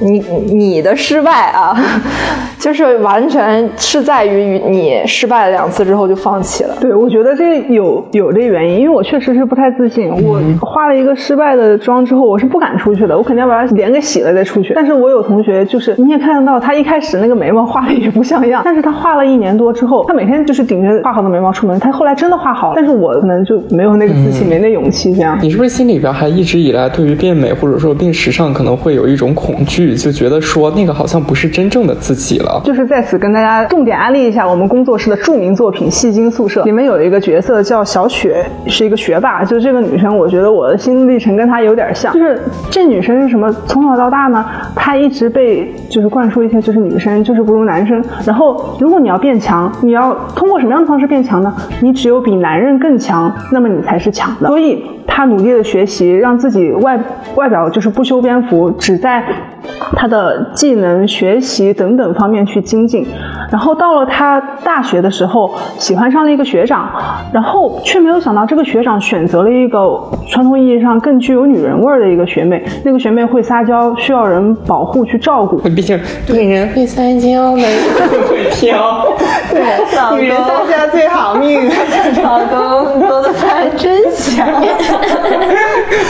[0.00, 0.18] 你
[0.52, 1.76] 你的失败啊，
[2.58, 6.76] 就是完全是在于你失败了两次之后就放弃了。
[6.80, 10.10] 对，我觉得这个有有这个原因，因为我确实是不太自信。
[10.22, 14.72] 我化了一个失败的妆之后，我是不敢出去的，我肯定要把它脸给洗了再出去。
[14.74, 22.74] 但是我有同学，就是你也看得到，他一开始那个眉毛画的也不像样，但是他画了一年多之后，他每天就是顶着画好的眉毛出门，他后来真的画好了。
[22.76, 25.38] 但是我可能就没有那个自信，没那勇气这样。
[25.40, 32.60] 你是不是心里边还一直以来对于变美或者说变时尚可能会有一种恐惧，就觉得说那个好像不是真正的自己了？
[32.64, 39.44] 就是在此跟大家重点安利一下我们工作室的著名作品《戏精宿舍》，里面有一个角色叫小雪，是一个学霸。
[39.44, 42.12] 就这个女生，我觉得我的心路历程跟她有点像。
[42.12, 43.52] 就是这女生是什么？
[43.66, 44.44] 从小到大呢，
[44.74, 48.02] 她一直被就是灌输一些，就是女生就是不如男生。
[48.24, 51.54] 然后，如果你要变强，你要通过什么样的方式变强呢？
[51.80, 54.48] 你只有比男人更强，那么你才是强的。
[54.48, 56.98] 所以她努力的学习，让自己外
[57.34, 59.22] 外表就是不修边幅，只在
[59.94, 63.06] 她的技能、学习等等方面去精进。
[63.50, 66.90] 然后到了她大学的时候，喜欢上了一个学长，
[67.32, 69.78] 然后却没有想到这个学长选择了一个
[70.28, 72.64] 传统意义上更具有女人味儿的一个学妹。
[72.84, 75.56] 那个学妹会撒娇，需要人保护去照顾。
[75.58, 79.06] 毕竟女人会撒娇，男人会挑。
[79.50, 81.70] 对女人撒娇最好命。
[82.22, 84.46] 老公做的饭真香。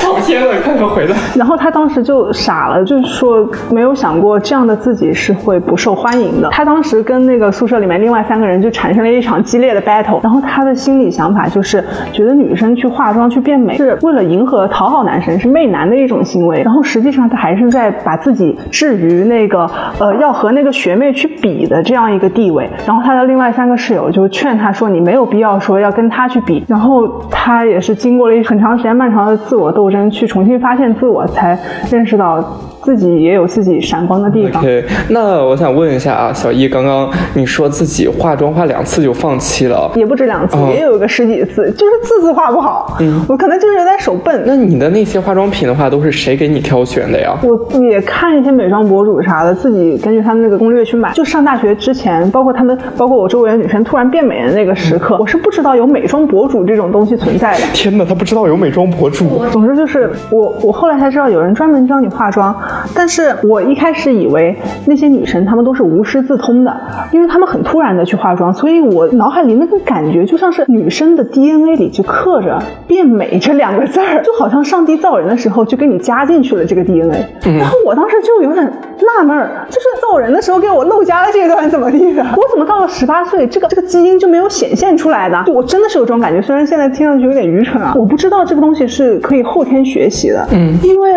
[0.02, 1.16] 好天了，快快回来！
[1.34, 6.48] 然后他当时就傻了，就是说没有想过这样的自己是会不受欢迎的。
[6.50, 10.20] 他当时跟那个宿舍里面另外三个人就产生了一场激烈的 battle。
[10.22, 16.62] 然后他的心理想法就是觉得女生去化妆去变美是为了迎合讨好男生，是媚男的一种行为。
[16.62, 22.68] 然后实际上他还是在把自己置于那个呃要和那个学妹去比的这样一个地位。
[22.86, 31.58] 然后他的另外三个室友就劝他说：“你没有必要说要跟他去比。”然后他也是经过了一很长时间漫长的自我斗争，去重新发现自我，才
[31.90, 32.42] 认识到
[32.86, 34.64] 自己也有自己闪光的地方。
[35.08, 42.96] 那我想问一下啊，小易，刚刚你说自己化妆化两次就放弃了，也不止两次，哦也有个十几次，就是字字画不好。
[43.00, 44.40] 嗯，我可能就是有点手笨。
[44.46, 47.36] 那你的那些化妆品的话，都是谁给你挑选的呀？
[47.42, 51.10] 我也看一些美妆博主啥的，自己根据他们那个攻略去买。
[51.12, 57.64] 就上大学之前，包括他们，包括我周围的女生突然变美的那个时刻，我是不知道有美妆博主这种东西存在的。
[57.72, 59.42] 天哪，他不知道有美妆博主。
[59.50, 62.54] 总之就是我，我后来才知道有人专门教你化妆，
[62.94, 66.74] 但是我一开始以为那些女生她们都是无师自通的，
[67.12, 77.24] 因为她们很突然的去化妆，所以我脑海里那个感觉就像是女生的 DNA 里就刻着“变美”这两个字儿，就好像上帝造人的时候就给你加进去了这个 DNA。
[77.58, 82.22] 然后我当时就有点纳闷儿，就是造人的时候给我漏加了这段怎么地的？
[82.36, 85.42] 我怎么到了十八岁，这个这个基因就没有显现出来的？
[85.46, 90.46] 就我真的是有这种感觉，虽然现在听上去有点愚蠢啊，我不知道这个东西是可以后天学习的。
[90.52, 91.12] 嗯，因为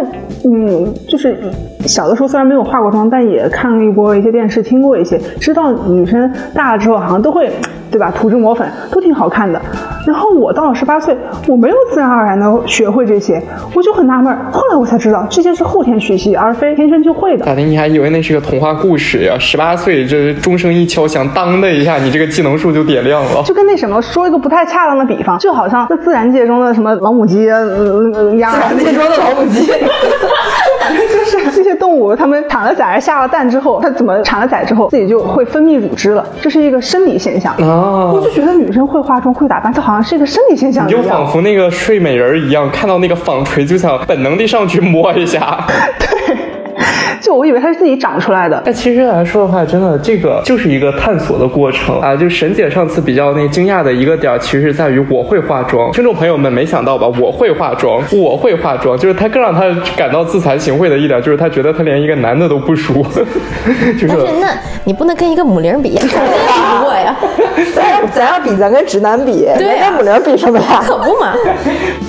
[0.45, 1.37] 嗯，就是
[1.85, 7.49] 小的时候虽然没有化过妆，但也看过一些电视，听过一些，知道女生大了之后好像都会，
[7.89, 8.11] 对吧？
[8.11, 9.59] 涂脂抹粉都挺好看的。
[10.05, 11.15] 然后我到了十八岁，
[11.47, 13.41] 我没有自然而然的学会这些，
[13.73, 14.35] 我就很纳闷。
[14.51, 17.45] 后来我才知道，这些是后天学习，而非天生就会的。
[17.45, 17.61] 咋的？
[17.61, 19.37] 你还以为那是个童话故事呀？
[19.39, 23.43] 十八岁这钟声一敲响，当的一下，你这个技能树就点亮了。
[23.43, 27.59] 就跟那什么说一个不太恰当的比方，就好像那自然界中的什么老母鸡、呃
[28.13, 29.71] 呃鸭啊，你说的老母鸡，
[30.89, 37.53] 反正就是这些动物，它们产了崽、下了蛋之后，它怎么产了崽之后，自己就会分泌乳汁了，这是一个生理现象。
[37.57, 41.27] 啊我就觉得女生会化妆、会打扮，它好像是一个生理现象一你就仿。
[41.27, 45.63] 佛那个睡美人一样，看到那个纺锤就想本能地上去摸一下。
[47.23, 48.61] 就我以为它是自己长出来的。
[48.65, 52.15] 但其实来说的话，真的这个就是一个探索的过程啊。
[52.15, 55.91] 就沈姐上次比较那惊讶的一个点儿，其实在于我会化妆。
[55.91, 57.07] 听众朋友们没想到吧？
[57.19, 59.61] 我会化妆，我会化妆，就是她更让她
[59.95, 63.03] 感到自惭形秽的一点，就是她觉得她连一个男的都不如，
[63.99, 64.47] 就是但是那
[64.85, 67.15] 你不能跟一个母零比呀，肯 定比不过呀，
[67.75, 70.81] 咱咱要比，咱跟直男比，对跟母零比什么呀？
[70.85, 71.33] 可不嘛。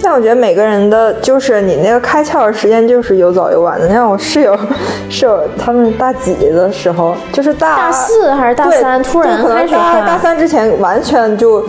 [0.03, 3.87] 但我觉得每个人的就是你那个开窍的时间就是有早有晚的。
[3.87, 4.59] 你像我室友，
[5.09, 11.65] 室友他们大几的时候，就是大大四还是大对三，突然就可能开始大大，三之前完全就。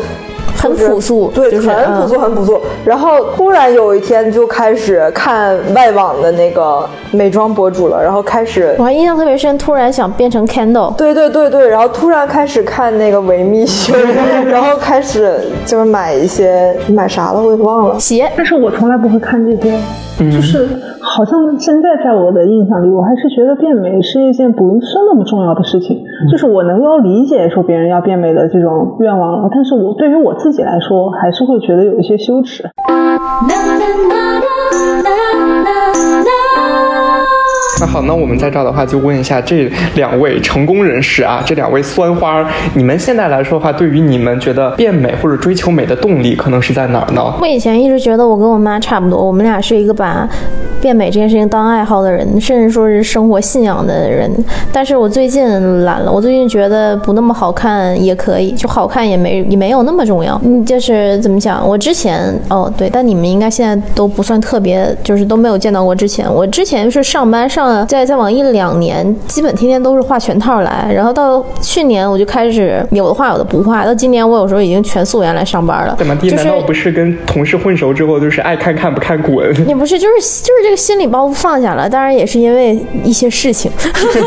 [0.61, 2.61] 很朴素对，就是很朴素，很朴素。
[2.85, 13.93] 然后突然有一天就开始看外网的那个美妆博主了，然后开始我还印象特别深，突然想变成 Candle，对对对对，然后突然开始看那个维密秀，
[14.45, 17.99] 然后开始就是买一些买啥了我也忘了。
[17.99, 19.77] 鞋但是我从来不会看这些，
[20.31, 20.67] 就是
[21.01, 26.01] 好像现在在我的印象里，我还是觉得变美是一件不是那么重要的事情。
[26.31, 32.63] 就是我能够理解说别人要变美的这种愿望了，但是我对于我自己来说，还是会觉得有一些羞耻。
[37.81, 47.33] 那好，那我们在这儿的话，就问一下这两位成功人士啊，这两位酸花，你们现在来说的话，对于你们觉得变美或者追求美的动力，可能是在哪儿呢？
[47.41, 50.29] 我以前一直觉得我跟我妈差不多，我们俩是一个把
[50.79, 54.31] 变美这件事情当爱好的人，甚至说是生活信仰的人。
[54.71, 60.39] 但是我最近懒了，我最近觉得不那么好看也可以，就好看也没也没有那么重要。
[60.43, 61.67] 嗯，就是怎么讲？
[61.67, 66.31] 我之前哦对，但你们应该现在都不算特别，就是都没有见到过之前。
[66.31, 67.70] 我之前是上班上。
[67.87, 75.95] 在在往一两年，基本天天都是画全套来，然后到去年我就开始有的画有的不画，到今年我有时候已经全素颜来上班了。
[75.97, 76.29] 怎么地？
[76.31, 79.53] 难道不是跟同事混熟之后就是爱看看不看滚？
[79.67, 83.71] 也不是，就是就是这个心理包袱放下了，当然也是因为一些事情。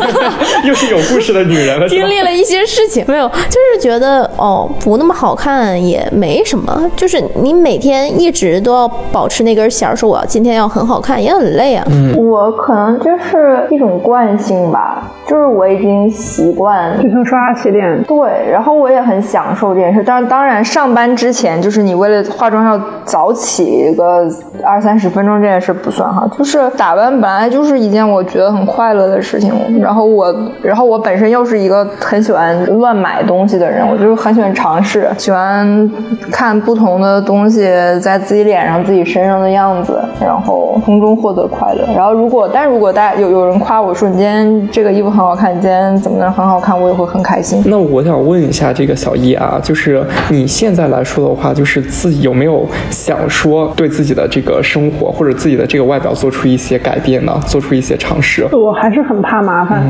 [0.65, 1.87] 又是有故事的女人了。
[1.89, 11.85] 经历了一些事情，没有，就是觉得哦，不那么好看也没什么，就是你每天一直都要保持那根弦，说我要今天要很好看，也很累啊。
[11.89, 13.34] 嗯，我可能就是。
[13.35, 18.01] 是一种惯性吧，就是我已经习惯就像刷牙洗脸。
[18.03, 20.01] 对，然后我也很享受这件事。
[20.05, 24.25] 但是当然，上班之前就是你为了化妆要早起个
[24.63, 26.25] 二三十分钟，这件事不算哈。
[26.37, 29.53] 就是打扮本来就是一件我觉得很快乐的事情。
[29.81, 35.91] 然后我，然后我本身又是一个很喜欢乱买东西的人，我就是很喜欢尝试，喜欢
[36.31, 37.61] 看不同的东西
[38.01, 41.85] 在自己脸上、自己身上的样子，然后从中获得快乐。
[41.93, 43.24] 然后如果，但如果大家有。
[43.29, 47.61] 有人夸我说你今天这个衣服很好看，你今天怎么能很好看，我也会很开心。
[47.65, 57.33] 那我想问一下这个小易啊，就是你现在来说的话，就是自己有没有想说对自己的这个生活或者自己的这个外表做出一些改变呢？
[57.45, 58.45] 做出一些尝试？
[58.51, 59.83] 我还是很怕麻烦。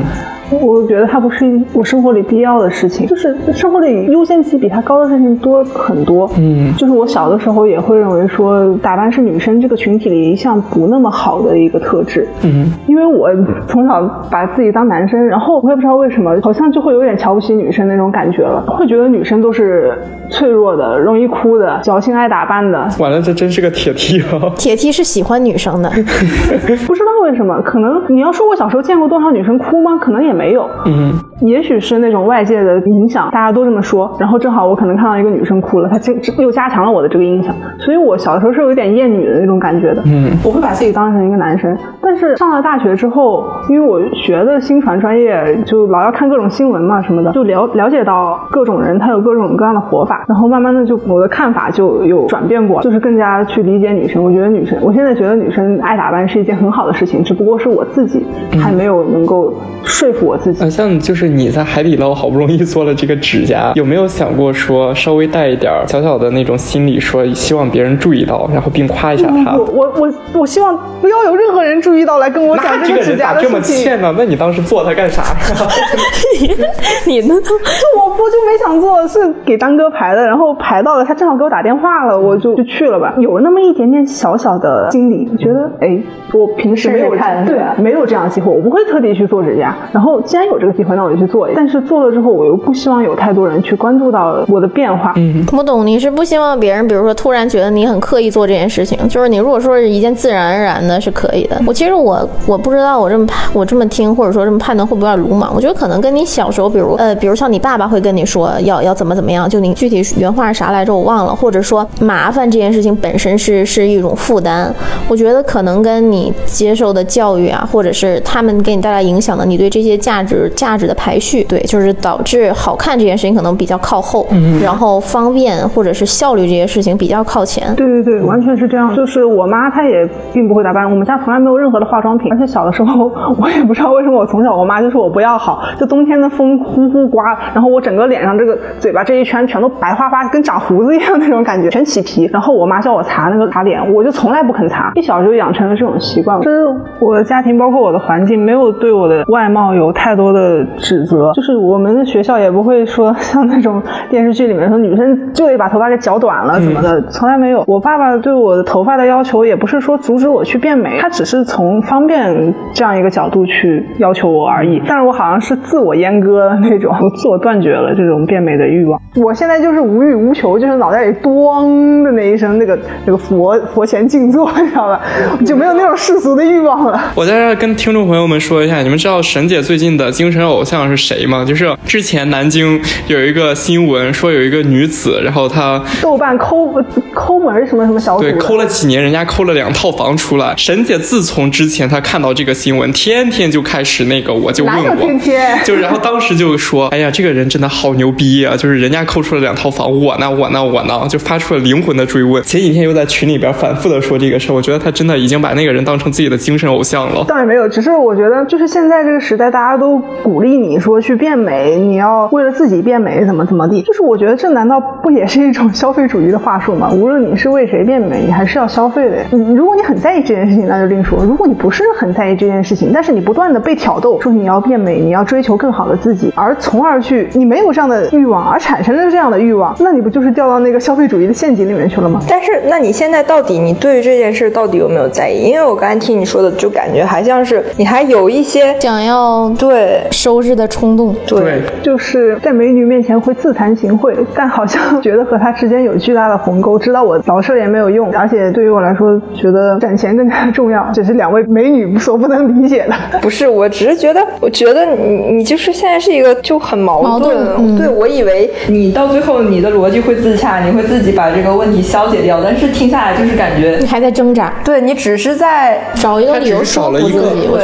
[0.62, 6.30] 我觉得它不是我生活里必要的事情，就是生活里优先级比它高的事情多很多。
[6.38, 12.28] 嗯，就是我小的时候也会认为说打扮是女生这个群体里一项不那么好的一个特质。
[12.43, 13.30] 嗯，因为我
[13.67, 19.97] 从小把自己当男生，然后我也不知道为什么，好像就会有点瞧不起女生那种感觉了，会觉得女生都是
[20.30, 22.88] 脆弱的、容易哭的、矫情爱打扮的。
[22.99, 24.39] 完了，这真是个铁梯啊！
[24.56, 25.89] 铁梯是喜欢女生的，
[26.86, 29.97] 不知道为什么，可能你要说我小时候见过多少女生哭吗？
[29.99, 30.36] 可能也。
[30.36, 54.24] 没有，嗯，也许是那种外界的影响，大家都这么说，然后正好我可能看到一个女生哭了，她这又加强了我的这个印象，所以我小的时候是有点厌女的那种感觉的，嗯，我会把自己当成一个男生，但是上了大学之后，因为我学的新传专业，就老要看各种新闻嘛什么的，就了了解到各种人他有各种各样的活法，然后慢慢的就我的看法就有转变过，就是更加去理解女生。
[54.24, 58.26] 我觉得女生，我现在觉得女生爱打扮是一件很好的事情，只不过是我自己
[58.60, 60.26] 还没有能够说服。
[60.26, 69.56] 我自己，像就是你在海底捞好不容易做了这个指甲，有没有想过说稍微带一点小小的那种心理，说希望别人注意到，然后并夸一下他？
[69.56, 73.52] 我我我我希望不要有任何人注意到来跟我讲这个指甲的事情。
[73.52, 74.14] 这么欠呢？
[74.18, 75.24] 那你当时做它干啥？
[77.08, 77.36] 你呢？
[77.42, 77.56] 就
[78.00, 83.14] 我不就没想做，是给张哥排的，然后排到了，他正好给我打电话了，我就就去了吧。
[83.20, 85.98] 有那么一点点小小的心理，觉得哎，
[86.34, 90.16] 我平时没有看，对，没有这样的机会，我不会特地去做指甲，然后。
[90.26, 91.47] 既然有这个机会，那我就去做。
[91.56, 95.13] 但是做了之后，我又不希望有太多人去关注到我的变化。
[95.15, 98.97] 嗯，我懂，你是不希望别人，比如说突然觉得你很刻意做这件事情。
[99.10, 101.62] 就是你如果说是一件自然而然的，是可以的。
[101.65, 105.54] 我其实我我不知道，我这么判，我这么听，或者说这么判断，会不会有点鲁莽？
[105.54, 111.36] 我觉得可能跟你小时候，比如呃，比如像你爸爸会跟你说要要怎么怎么样，就你具体原话是啥来着，我忘了。
[111.36, 114.73] 或者说麻烦这件事情本身是是一种负担。
[115.08, 119.95] 我觉得可能跟你接受的教育啊，或者是他们给你带来影响的，你对这些。
[120.06, 127.76] 价值价值的排序，对，就是导致好看这件事情可能比较靠后，嗯，然后方便或者是效率这些事情比较靠前。
[127.76, 128.91] 对对对，完全是这样。
[128.96, 133.06] 就是我妈她也并不会打扮，我们家从来没有任何的化妆品，而且小的时候
[133.39, 142.28] 我也不知道为什么我从小我妈就说我不要好，就冬天的风呼呼刮，然后我整个脸上这个嘴巴这一圈全都白花花，跟长胡子一样那种感觉，全起皮。
[142.34, 146.41] 然后我妈叫我擦那个擦脸，我就从来不肯擦，一小就养成了这种习惯。
[146.41, 146.65] 就是
[147.00, 149.91] 我的家庭包括我的环境没有对我的外貌有。
[149.96, 157.63] 太多的指指责，就是我们的学校也不会说 像那种电视剧里面说女生就得把头发给绞短了怎么的，从来没有。
[157.67, 164.81] 我爸爸对我的头发的要求也不是说阻止我去变美，他只是从方便这样一个角度去要求我而已。
[164.88, 168.99] 但是我好像是自我阉割了那种，自我断绝了这种变美的欲望。
[169.15, 175.01] 我现在就是无欲无求，就是脑袋里咣的那一声那个那个佛佛前静坐，你知道吧？
[175.46, 177.00] 就没有那种世俗的欲望了。
[177.15, 181.46] 我在这跟听众朋友们说一下，你们知道沈姐最近的精神偶像是谁吗？
[181.46, 186.73] 就是之前南京有一个新闻说有一个女子，然后她豆瓣抠
[187.13, 190.54] 抠门什么什么小组对，抠了几年，人家抠了两套房出来。
[190.58, 198.56] 沈姐自从之前她看到这个新闻，天天就开始那个，我就问我，天天就然后当时就说，哎呀，这个人真的好牛逼啊！
[198.56, 202.44] 就是人家抠出了两套房，我呢，我呢，我呢，就发出了灵魂的追问。
[202.44, 207.23] 前几天又在群里边反复的说这个事儿，我觉得他真的已经把那个人当成自己的精神偶像了。
[207.27, 213.82] 倒也没有，只是我觉得，就是现在这个时代，大家都鼓励你说去变美，你要为了自己变美，怎么怎么地。
[213.82, 216.90] 就是我觉得这难道不也是一种消费主义的话术吗？
[216.94, 219.17] 无论你是为谁变美，你还是要消费的。
[219.32, 232.21] 你如果你很在意这件事情，那就另说；如果你不是很在意这件事情，但是你不断的被挑逗，说你要变美，你要追求更好的自己，而从而去你没有这样的欲望，而产生了这样的欲望，那你不就是掉到那个消费主义的陷阱里面去了吗？
[232.28, 235.44] 但是，那你现在到底你对于这件事到底有没有在意？
[235.50, 241.16] 因为我刚才听你说的，就感觉还像是你还有一些想要对收拾的冲动。
[241.28, 253.20] 对，就是在美女面前会自惭形秽，但好像觉得和她之间有巨大的鸿沟，知道我老实也没有用，而且对于我来说，觉得攒钱更加重要， 这是两位美女所不能理解的。
[253.22, 267.22] 不是，我只是觉得，我觉得你你就是现在是一个就很矛矛盾嗯对，我以为你到最后你的逻辑会自洽，你会自己把这个问题消解掉，但是听下来就是感觉你，还在挣扎，对你只是在找一个他只理由说是少了一个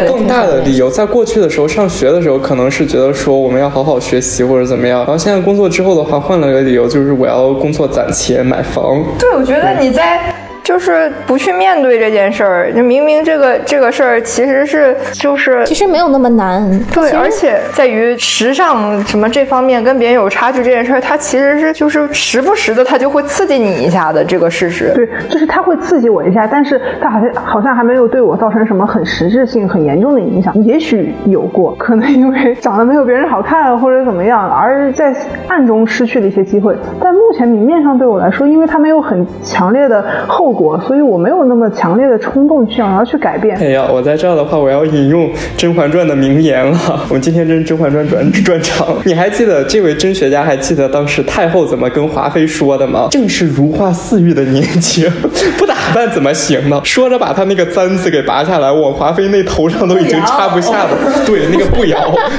[0.07, 0.89] 更大的理由。
[0.89, 9.01] 在过去的时候，上学的时候，可能是觉得说我们要好好学习或者怎么样，然后现在工作之后的话，换了个理由，就是我要工作攒钱买房。
[9.17, 10.19] 对，我觉得你在
[10.63, 16.79] 就是不去面对这件事儿，就明明这个这个事儿其实是就是其实没有那么难。
[16.93, 24.91] 对，而且在于时尚什么这方面跟别人有差距这件事儿，它其实是就是时不时的它就会刺激你一下的这个事实。
[24.93, 30.53] 对，就是它会刺激我一下，但是它好像好像还没有对我造成什么很实质性、很严重的影响。
[30.63, 35.13] 也许有过，可能因为长得没有别人好看或者怎么样，而在
[35.47, 36.75] 暗中失去了一些机会。
[36.99, 43.57] 但目前明面上对我来说，因为它没有很强烈的后果，所以我没有那么强烈的冲动去想要去改变。
[43.57, 45.27] 哎呀，我在这儿的话，我要引用
[45.57, 46.77] 《甄嬛传》的名言了。
[47.09, 48.87] 我们今天真是《甄嬛传》转 转场。
[49.05, 53.07] 你还记得这位甄学家还记得当时太后怎么跟华妃说的吗？
[53.11, 55.09] 正是如花似玉的年轻，
[55.57, 56.81] 不打扮怎么行呢？
[56.83, 60.89] 说着把她那个簪子给拔下来，往华妃那头上都已经插不下了。
[61.25, 61.97] 对，那个不摇，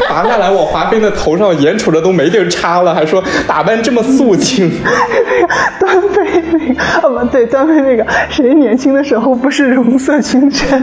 [0.09, 4.71] 拔下来往华妃那头上，眼瞅着都没地儿插了，还说打扮这么素净。
[5.81, 6.22] 端妃那个，
[7.03, 10.83] 啊不对，端妃那个，谁年轻的时候不是容色清纯？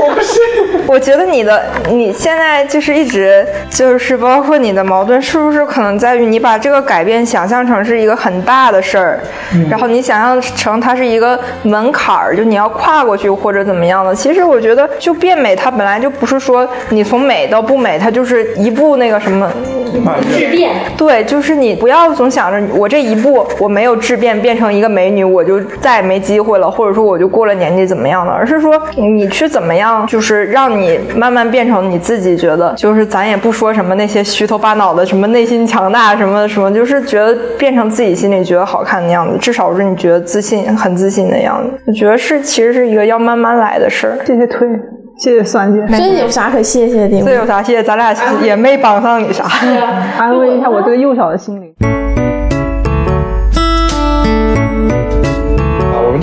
[0.00, 0.38] 我不是。
[0.86, 9.20] 我觉得你的你现在就是一直就是包括你的矛盾，是不是可能在于你把这个改变想象成是一个很大的事儿，
[9.70, 14.14] 然后你想象成它是一个门槛儿，就你要跨过去或者怎么样的。
[14.14, 19.50] 其实我觉得，就变美，它本来就不是说你从美到不美，它就是一步那个什么。
[20.36, 20.74] 质变。
[20.96, 41.70] 对，就是你不要总想着我这一步我没有质变变成一个美女，我就再也没机会了，或者说我就过了年纪怎么样的，而是说你去怎么样，就是让让你慢慢变成你自己觉得，就是咱也不说什么那些虚头巴脑的，什么内心强大什么什么，就是觉得变成自己心里觉得好看的样子，至少是你觉得自信很自信的样子。
[41.86, 44.18] 我觉得是其实是一个要慢慢来的事儿。
[44.26, 44.68] 谢谢推，
[45.16, 47.22] 谢谢酸姐，这有啥可谢谢的？
[47.22, 47.80] 这有啥谢？
[47.80, 49.44] 咱俩也没帮上你啥。
[50.18, 51.67] 安慰一下我这个幼小的心灵。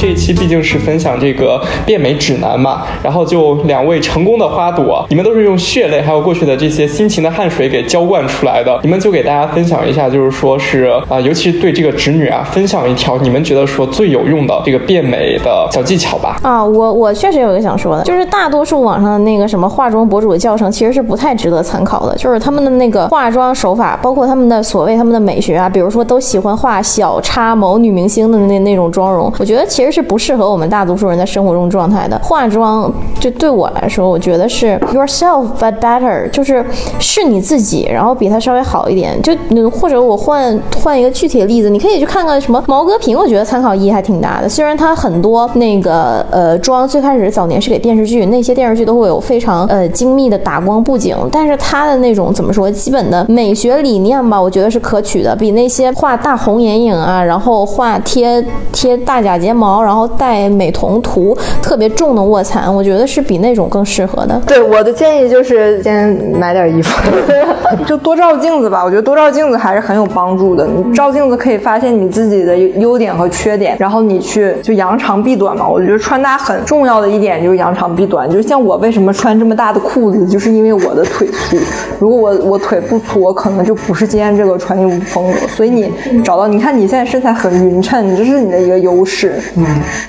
[0.05, 16.37] 这一期毕竟是分享这个变美指南嘛，然后就两位成功的花朵，你们都是用血泪还有过去的这些辛勤的汗水给浇灌出来的，你们就给大家分享一下，就是说是啊，尤其是对这个侄女啊，分享一条你们觉得说最有用的这个变美的小技巧吧。
[16.43, 22.15] 啊，我我确实有一个想说的，就是大多数网上的那个什么化妆博主的教程，其实是不太值得参考的。
[22.15, 32.19] 就是他们的那个化妆手法，包括他们的所谓他们的美学啊，比如说都喜欢画小叉某女明星的那那种妆容，我觉得其实是不适合我们大多数人在生活中状态的。
[32.19, 36.63] 化妆就对我来说，我觉得是 yourself but better，就是
[36.99, 39.19] 是你自己，然后比他稍微好一点。
[39.21, 39.33] 就
[39.69, 44.49] 或者我换换一个具体的例子，你可以去看看什么毛戈平，我觉得参考意义还挺大的。
[44.49, 64.41] 虽然他很多那个呃妆最开始早年是给电视剧，那些电视剧都会有非常呃精密的打光布景，但是他的那种怎么说，基本的美学理念吧，我觉得是可取的，比那些画大红眼影啊，然后画贴贴大假睫毛，然后带美瞳涂特别重的卧蚕，我觉得是比那种更适合的。
[64.47, 66.09] 对我的建议就是先
[66.39, 67.01] 买点衣服，
[67.85, 68.83] 就多照镜子吧。
[68.83, 70.65] 我觉得多照镜子还是很有帮助的。
[70.65, 75.67] 你照镜子可以发现你自己的优点和缺点，然后你去就扬长避短嘛。
[75.67, 78.29] 我觉得穿搭很重要的一点就是扬长避短。
[78.29, 81.57] 就像我为什么穿这么大的裤子，就是因为我的腿粗。
[81.99, 85.47] 如果我我腿不粗，我可能就不是今天这个穿衣服风格。
[85.47, 85.91] 所以你
[86.23, 89.35] 找到，你看你现在身材很匀称，你这是你的一个优势。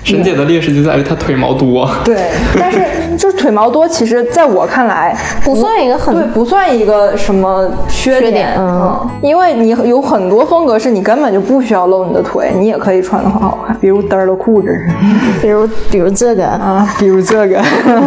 [0.04, 1.88] 沈姐的劣势就在于她腿毛多。
[2.04, 2.16] 对，
[2.58, 2.80] 但是
[3.16, 14.68] 就是腿毛多，其实在我看来 不算一个很对，不算一个什么缺缺点嗯，因为你有很多风格是你根本就不需要露你的腿，你也可以穿的很好看，比如嘚儿的裤子
[15.42, 17.62] 比如比如这个，啊，比如这个，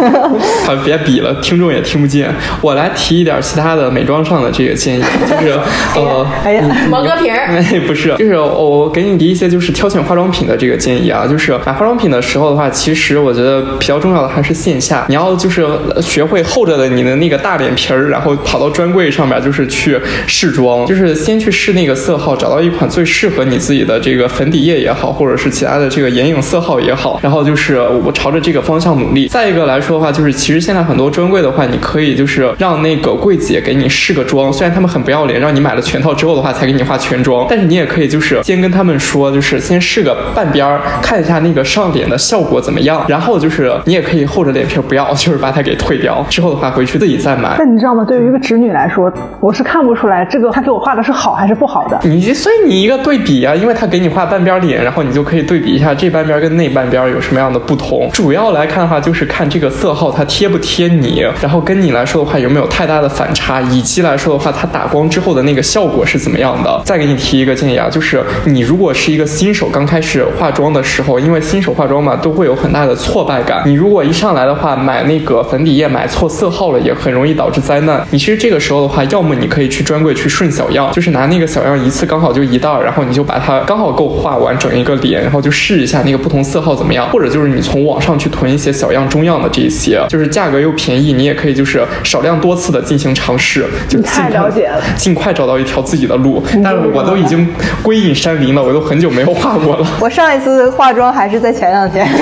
[0.65, 2.29] 好，别比了，听众也听不见。
[2.61, 5.59] 我来提一点其他的美妆上的这个建议，就是
[5.95, 7.47] 呃，哎呀，毛戈平儿。
[7.47, 15.65] 哎，不是，就是我给你提一些就是挑选化妆品的这个建议啊，就是是买化妆品的时候的话，其实我觉得比较重要的还是线下，你要就是
[16.01, 29.27] 学会厚着的你的那个大脸皮儿，然后跑到专柜上面就是去试妆，就是先去试那个色号，找到一款最适合你自己的这个粉底液也好，或者是其他的这个眼影色号也好，然后就是我朝着这个方向努力。
[29.27, 47.55] 再一个来说的话，就是其实现在很多专柜的话，你可以就是让那个柜姐给你试个妆，虽然他们很不要脸，让你买了全套之后的话才给你化全妆，但是你也可以就是先跟他们说，就是先试个半边儿，看一下那个上脸的效果怎么样，然后就是你也可以厚着脸皮不要，就是把它给退掉，之后的话回去自己再买。
[47.57, 48.03] 但你知道吗？
[48.03, 51.99] 对于一个直女来说，我是看不出来这个他给我画的是好还是不好的。
[52.03, 58.09] 你所以你一个对比啊，因为他给你画半边脸，然后你就可以对比一下这半边跟那半边有什么样的不同。
[58.11, 66.81] 主要来看的话，就是看这个色号它贴不贴你，然后跟你来说的话有没有太大的反差，以及来说的话它打光之后的那个效果是怎么样的。
[66.85, 73.61] 再给你提一个建议啊，就是你如果是一个新手刚开始化妆的时候，因为新手化妆嘛都会有很大的挫败感。
[73.65, 78.05] 你如果一上来的话买那个粉底液买错色号了，也很容易导致灾难。
[78.11, 87.09] 你其实这个时候的话，要么你可以去专柜去顺小样，就是拿那个小样一次刚好就一袋儿，然后你就把它刚好够画完整一个脸，然后就试一下那个不同色号怎么样。
[87.09, 96.43] 或者就是你从网上去囤一些小样中样的这些，就是价格又便宜，你也可以就是少量多次的进行尝试，就尽太快了解了尽快找到一条自己的路。
[96.63, 97.47] 但是我都已经
[97.81, 99.87] 归隐山林了，我都很久没有画过了。
[99.99, 102.07] 我上一次化妆还是在前两天。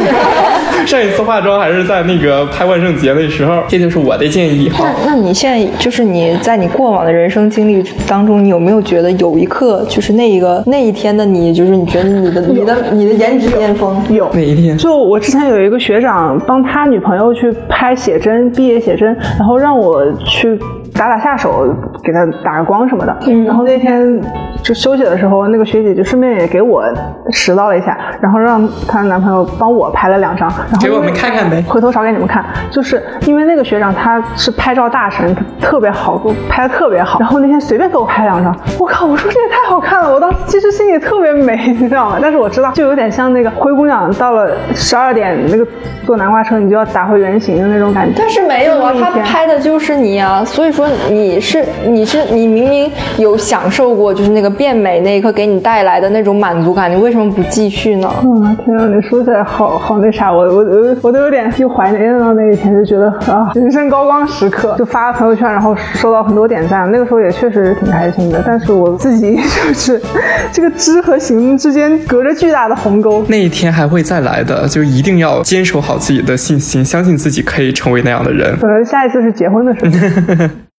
[0.85, 4.71] 上一次化妆还是在那个拍万圣节的时候，这就是我的建议。
[4.79, 14.01] 那那你现在就是你在你过往的人生经历当中，你有没有觉得有一刻就是那一个那一天的你，就是你觉得你的你的你的颜值巅峰？
[14.09, 14.77] 有哪一天？
[14.77, 20.57] 就我之前有一个学长帮他女朋友去拍写真，毕业写真，然后让我去
[20.97, 21.67] 打打下手，
[22.03, 23.15] 给他打个光什么的。
[23.45, 24.19] 然后那天
[24.63, 26.83] 就休息的时候，那个学姐就顺便也给我
[27.31, 31.63] 拾到了一下，然后让她男朋友帮我拍了两张，然后给我们看看呗。
[31.67, 37.19] 回头找给你们看，就是因为那个学长他是拍照大神，他特别好，给我拍的特别好。
[37.19, 42.17] 然后那天随便给我拍两张，我靠，我说这也太好看了，我当时其实心里特别美， 你知道吗？
[42.21, 45.65] 但是我知道，就有点像那个灰姑娘到了十二点那个
[46.05, 48.13] 坐南瓜车，你就要打回原形的那种感觉。
[48.17, 58.11] 但是没有啊，他拍的就是你啊，所以说你是你是你明明有享受过，就是那个变美那一刻给你带来的那种满足感，你为什么不继续呢？
[58.23, 68.43] 嗯，天啊，你说起来好好那啥，我我我我都有点又怀念到那一天，就觉得啊，人生高光时刻，就发朋友圈，然后收到很多点赞，那个时候也确实挺开心的。
[68.45, 70.01] 但是我自己就是
[70.51, 73.23] 这个知和行之间隔着巨大的鸿沟。
[73.27, 78.57] 那一天还会再来的，就一定要坚守好自己的信心，相信自己可以成为那样的人。
[78.59, 80.47] 可能下一次是结婚的时候。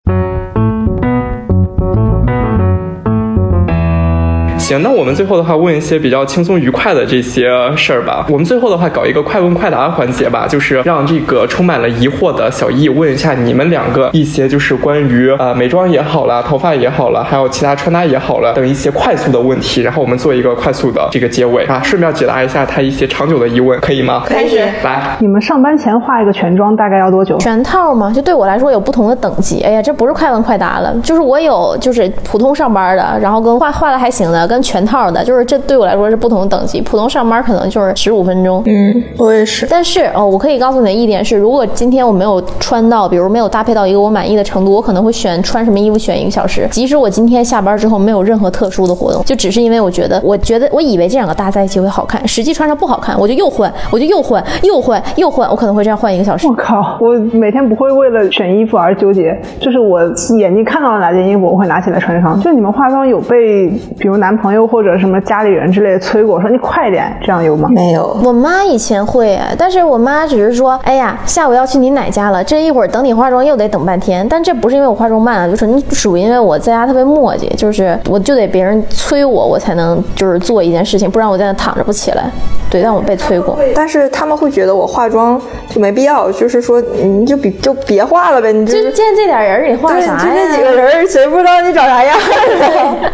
[4.68, 8.26] 行，那我们最后的话问一些比较轻松愉快的这些事儿吧。
[8.28, 24.24] 我们最后的话搞一个快问快答环节吧，就是让这个充满了疑惑的小易问一下你们两个一些就是关于呃美妆也好了，头发也好了，还有其他穿搭也好了等一些快速的问题，然后我们做一个快速的这个结尾啊，顺便解答一下他一些长久的疑问，可以吗？
[24.26, 27.38] 开始来，你们上班前化一个全妆大概要多久？
[27.38, 29.62] 全套吗，就对我来说有不同的等级。
[29.62, 36.80] 哎呀，这不是快问快答了，就是我有就是普通上班的，然后跟画画的还行的，跟穿全套的，就是这对我来说是不同等级。
[36.80, 39.66] 普通上班可能就是十五分钟，嗯，我也是。
[39.70, 46.66] 但是哦，我可以告诉你的一点是，如果今天我没有穿到，比如没有搭配到一个我满意的程度，我可能会选穿什么衣服选一个小时。
[46.70, 56.54] 即使我今天下班之后没有任何特殊的活动，就只是因为我觉得，我觉得我以为这两个搭在一起会好看，实际穿上不好看，我就又换，我就又换，又换，又换，我可能会这样换一个小时我。
[56.54, 56.98] 靠！
[57.00, 60.00] 我每天不会为了选衣服而纠结，就是我
[60.38, 62.40] 眼睛看到了哪件衣服，我会拿起来穿上。
[62.40, 67.68] 就你们化妆有被比如男朋友朋友或者什么家里人之类的催过，说你快点，这样有吗？
[67.70, 74.26] 没有，我妈以前会，但是我妈只是说，哎呀，下午要去你奶家了，这一会儿等你化妆又得等半天。
[74.26, 82.24] 但这不是因为我化妆慢啊，就是你属于因为我在家特别磨叽，就是我就得别人催我，我才能就是做一件事情，不然我在那躺着不起来。
[82.70, 83.59] 对，但我被催过。
[83.74, 85.38] 但是他们会觉得我化妆
[85.68, 90.62] 就没必要，就是说你就比就别化了呗，你就就见这点人，你化啥呀就这几？
[90.62, 92.16] 个人，谁不知道你长啥样？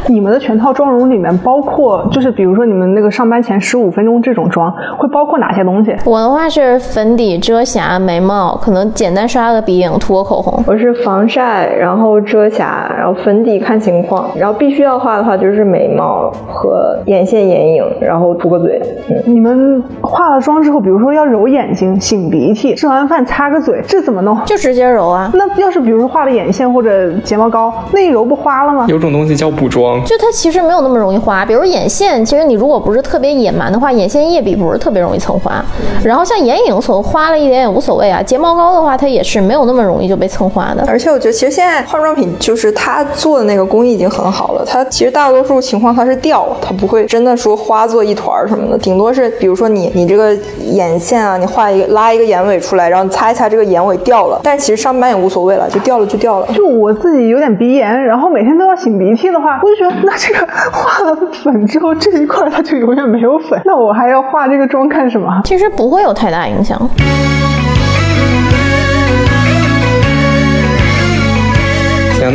[0.07, 5.95] 你们的全套妆容里面包括，就是比如说你们那个上班前十五分钟这种妆，会包括哪些东西？
[6.05, 10.63] 我的话是粉底、遮瑕、眉毛，可能简单刷个鼻影、涂个口红。
[10.67, 18.81] 我是防晒，然后遮瑕，然后粉底看情况，然后必须要画的话就是眉毛和眼线、眼影，然后涂个嘴。
[19.09, 24.37] 嗯，你们化了妆之后，比如说要揉眼睛、擤鼻涕、吃完饭擦个嘴，这怎么弄？
[24.45, 28.87] 就直接揉啊，那要是比如说画了眼线或者睫毛膏，那一揉不花了吗？
[28.89, 31.45] 有种东西叫补妆，就它其实没有那么容易花。
[31.45, 35.65] 比如眼线，其实你如果不是特别野蛮的话，眼线液笔不是特别容易蹭花。
[36.05, 38.23] 然后像眼影所花了一点也无所谓啊。
[38.23, 40.85] 睫毛膏的话，它也是没有那么容易就被蹭花的。
[40.87, 50.37] 而且我觉得其实现在化妆品就是它做的那个工艺已经很好了，它其实大多数情况它是掉，它不会真的说花做一团儿什么的，顶多是比如说你你这个
[50.67, 56.47] 眼线啊，你画一个拉一个眼尾出来，然后你擦一擦这个眼尾掉了，但其实上班也无所谓了，就掉了就掉了。
[56.55, 65.41] 就我自己有点鼻炎，然后每天都要擤鼻涕的话，我就觉得那这个化粉之后这一块它就永远没有粉，那我还要化这个妆干什么？
[65.45, 66.79] 其实不会有太大影响。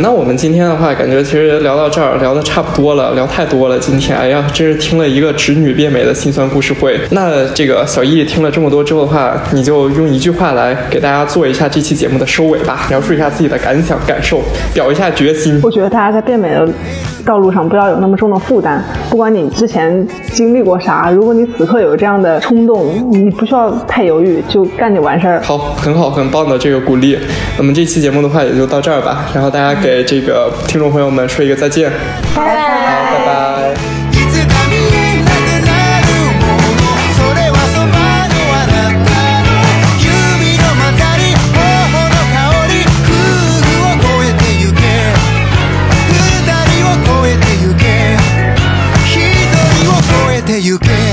[0.00, 3.78] 行，那我们今天的话，感觉其实聊到这儿，聊的差不多了，聊太多了。
[3.78, 6.98] 今天，哎呀，真是听了一个直女变美的心酸故事会。
[7.10, 14.40] 那这个小易听了这么多之后的话，你就用一句话来给大家做一下这期节目的收尾吧，描述一下自己的感想、感受，
[14.72, 15.60] 表一下决心。
[15.62, 16.68] 我觉得大家在变美的
[17.24, 25.40] 道路上不要有那么重的负担，不管你之前经历过啥，如果你此刻有这样的冲动，你不需要太犹豫，就干就完事儿。
[25.42, 27.18] 好，很好，很棒的这个鼓励。
[27.58, 31.90] 我们这期节目的话也就到这儿吧，然后大家给给这个听众朋友们说一个再见。
[32.32, 32.54] 拜拜。
[32.54, 34.00] 拜拜拜
[50.60, 51.09] you can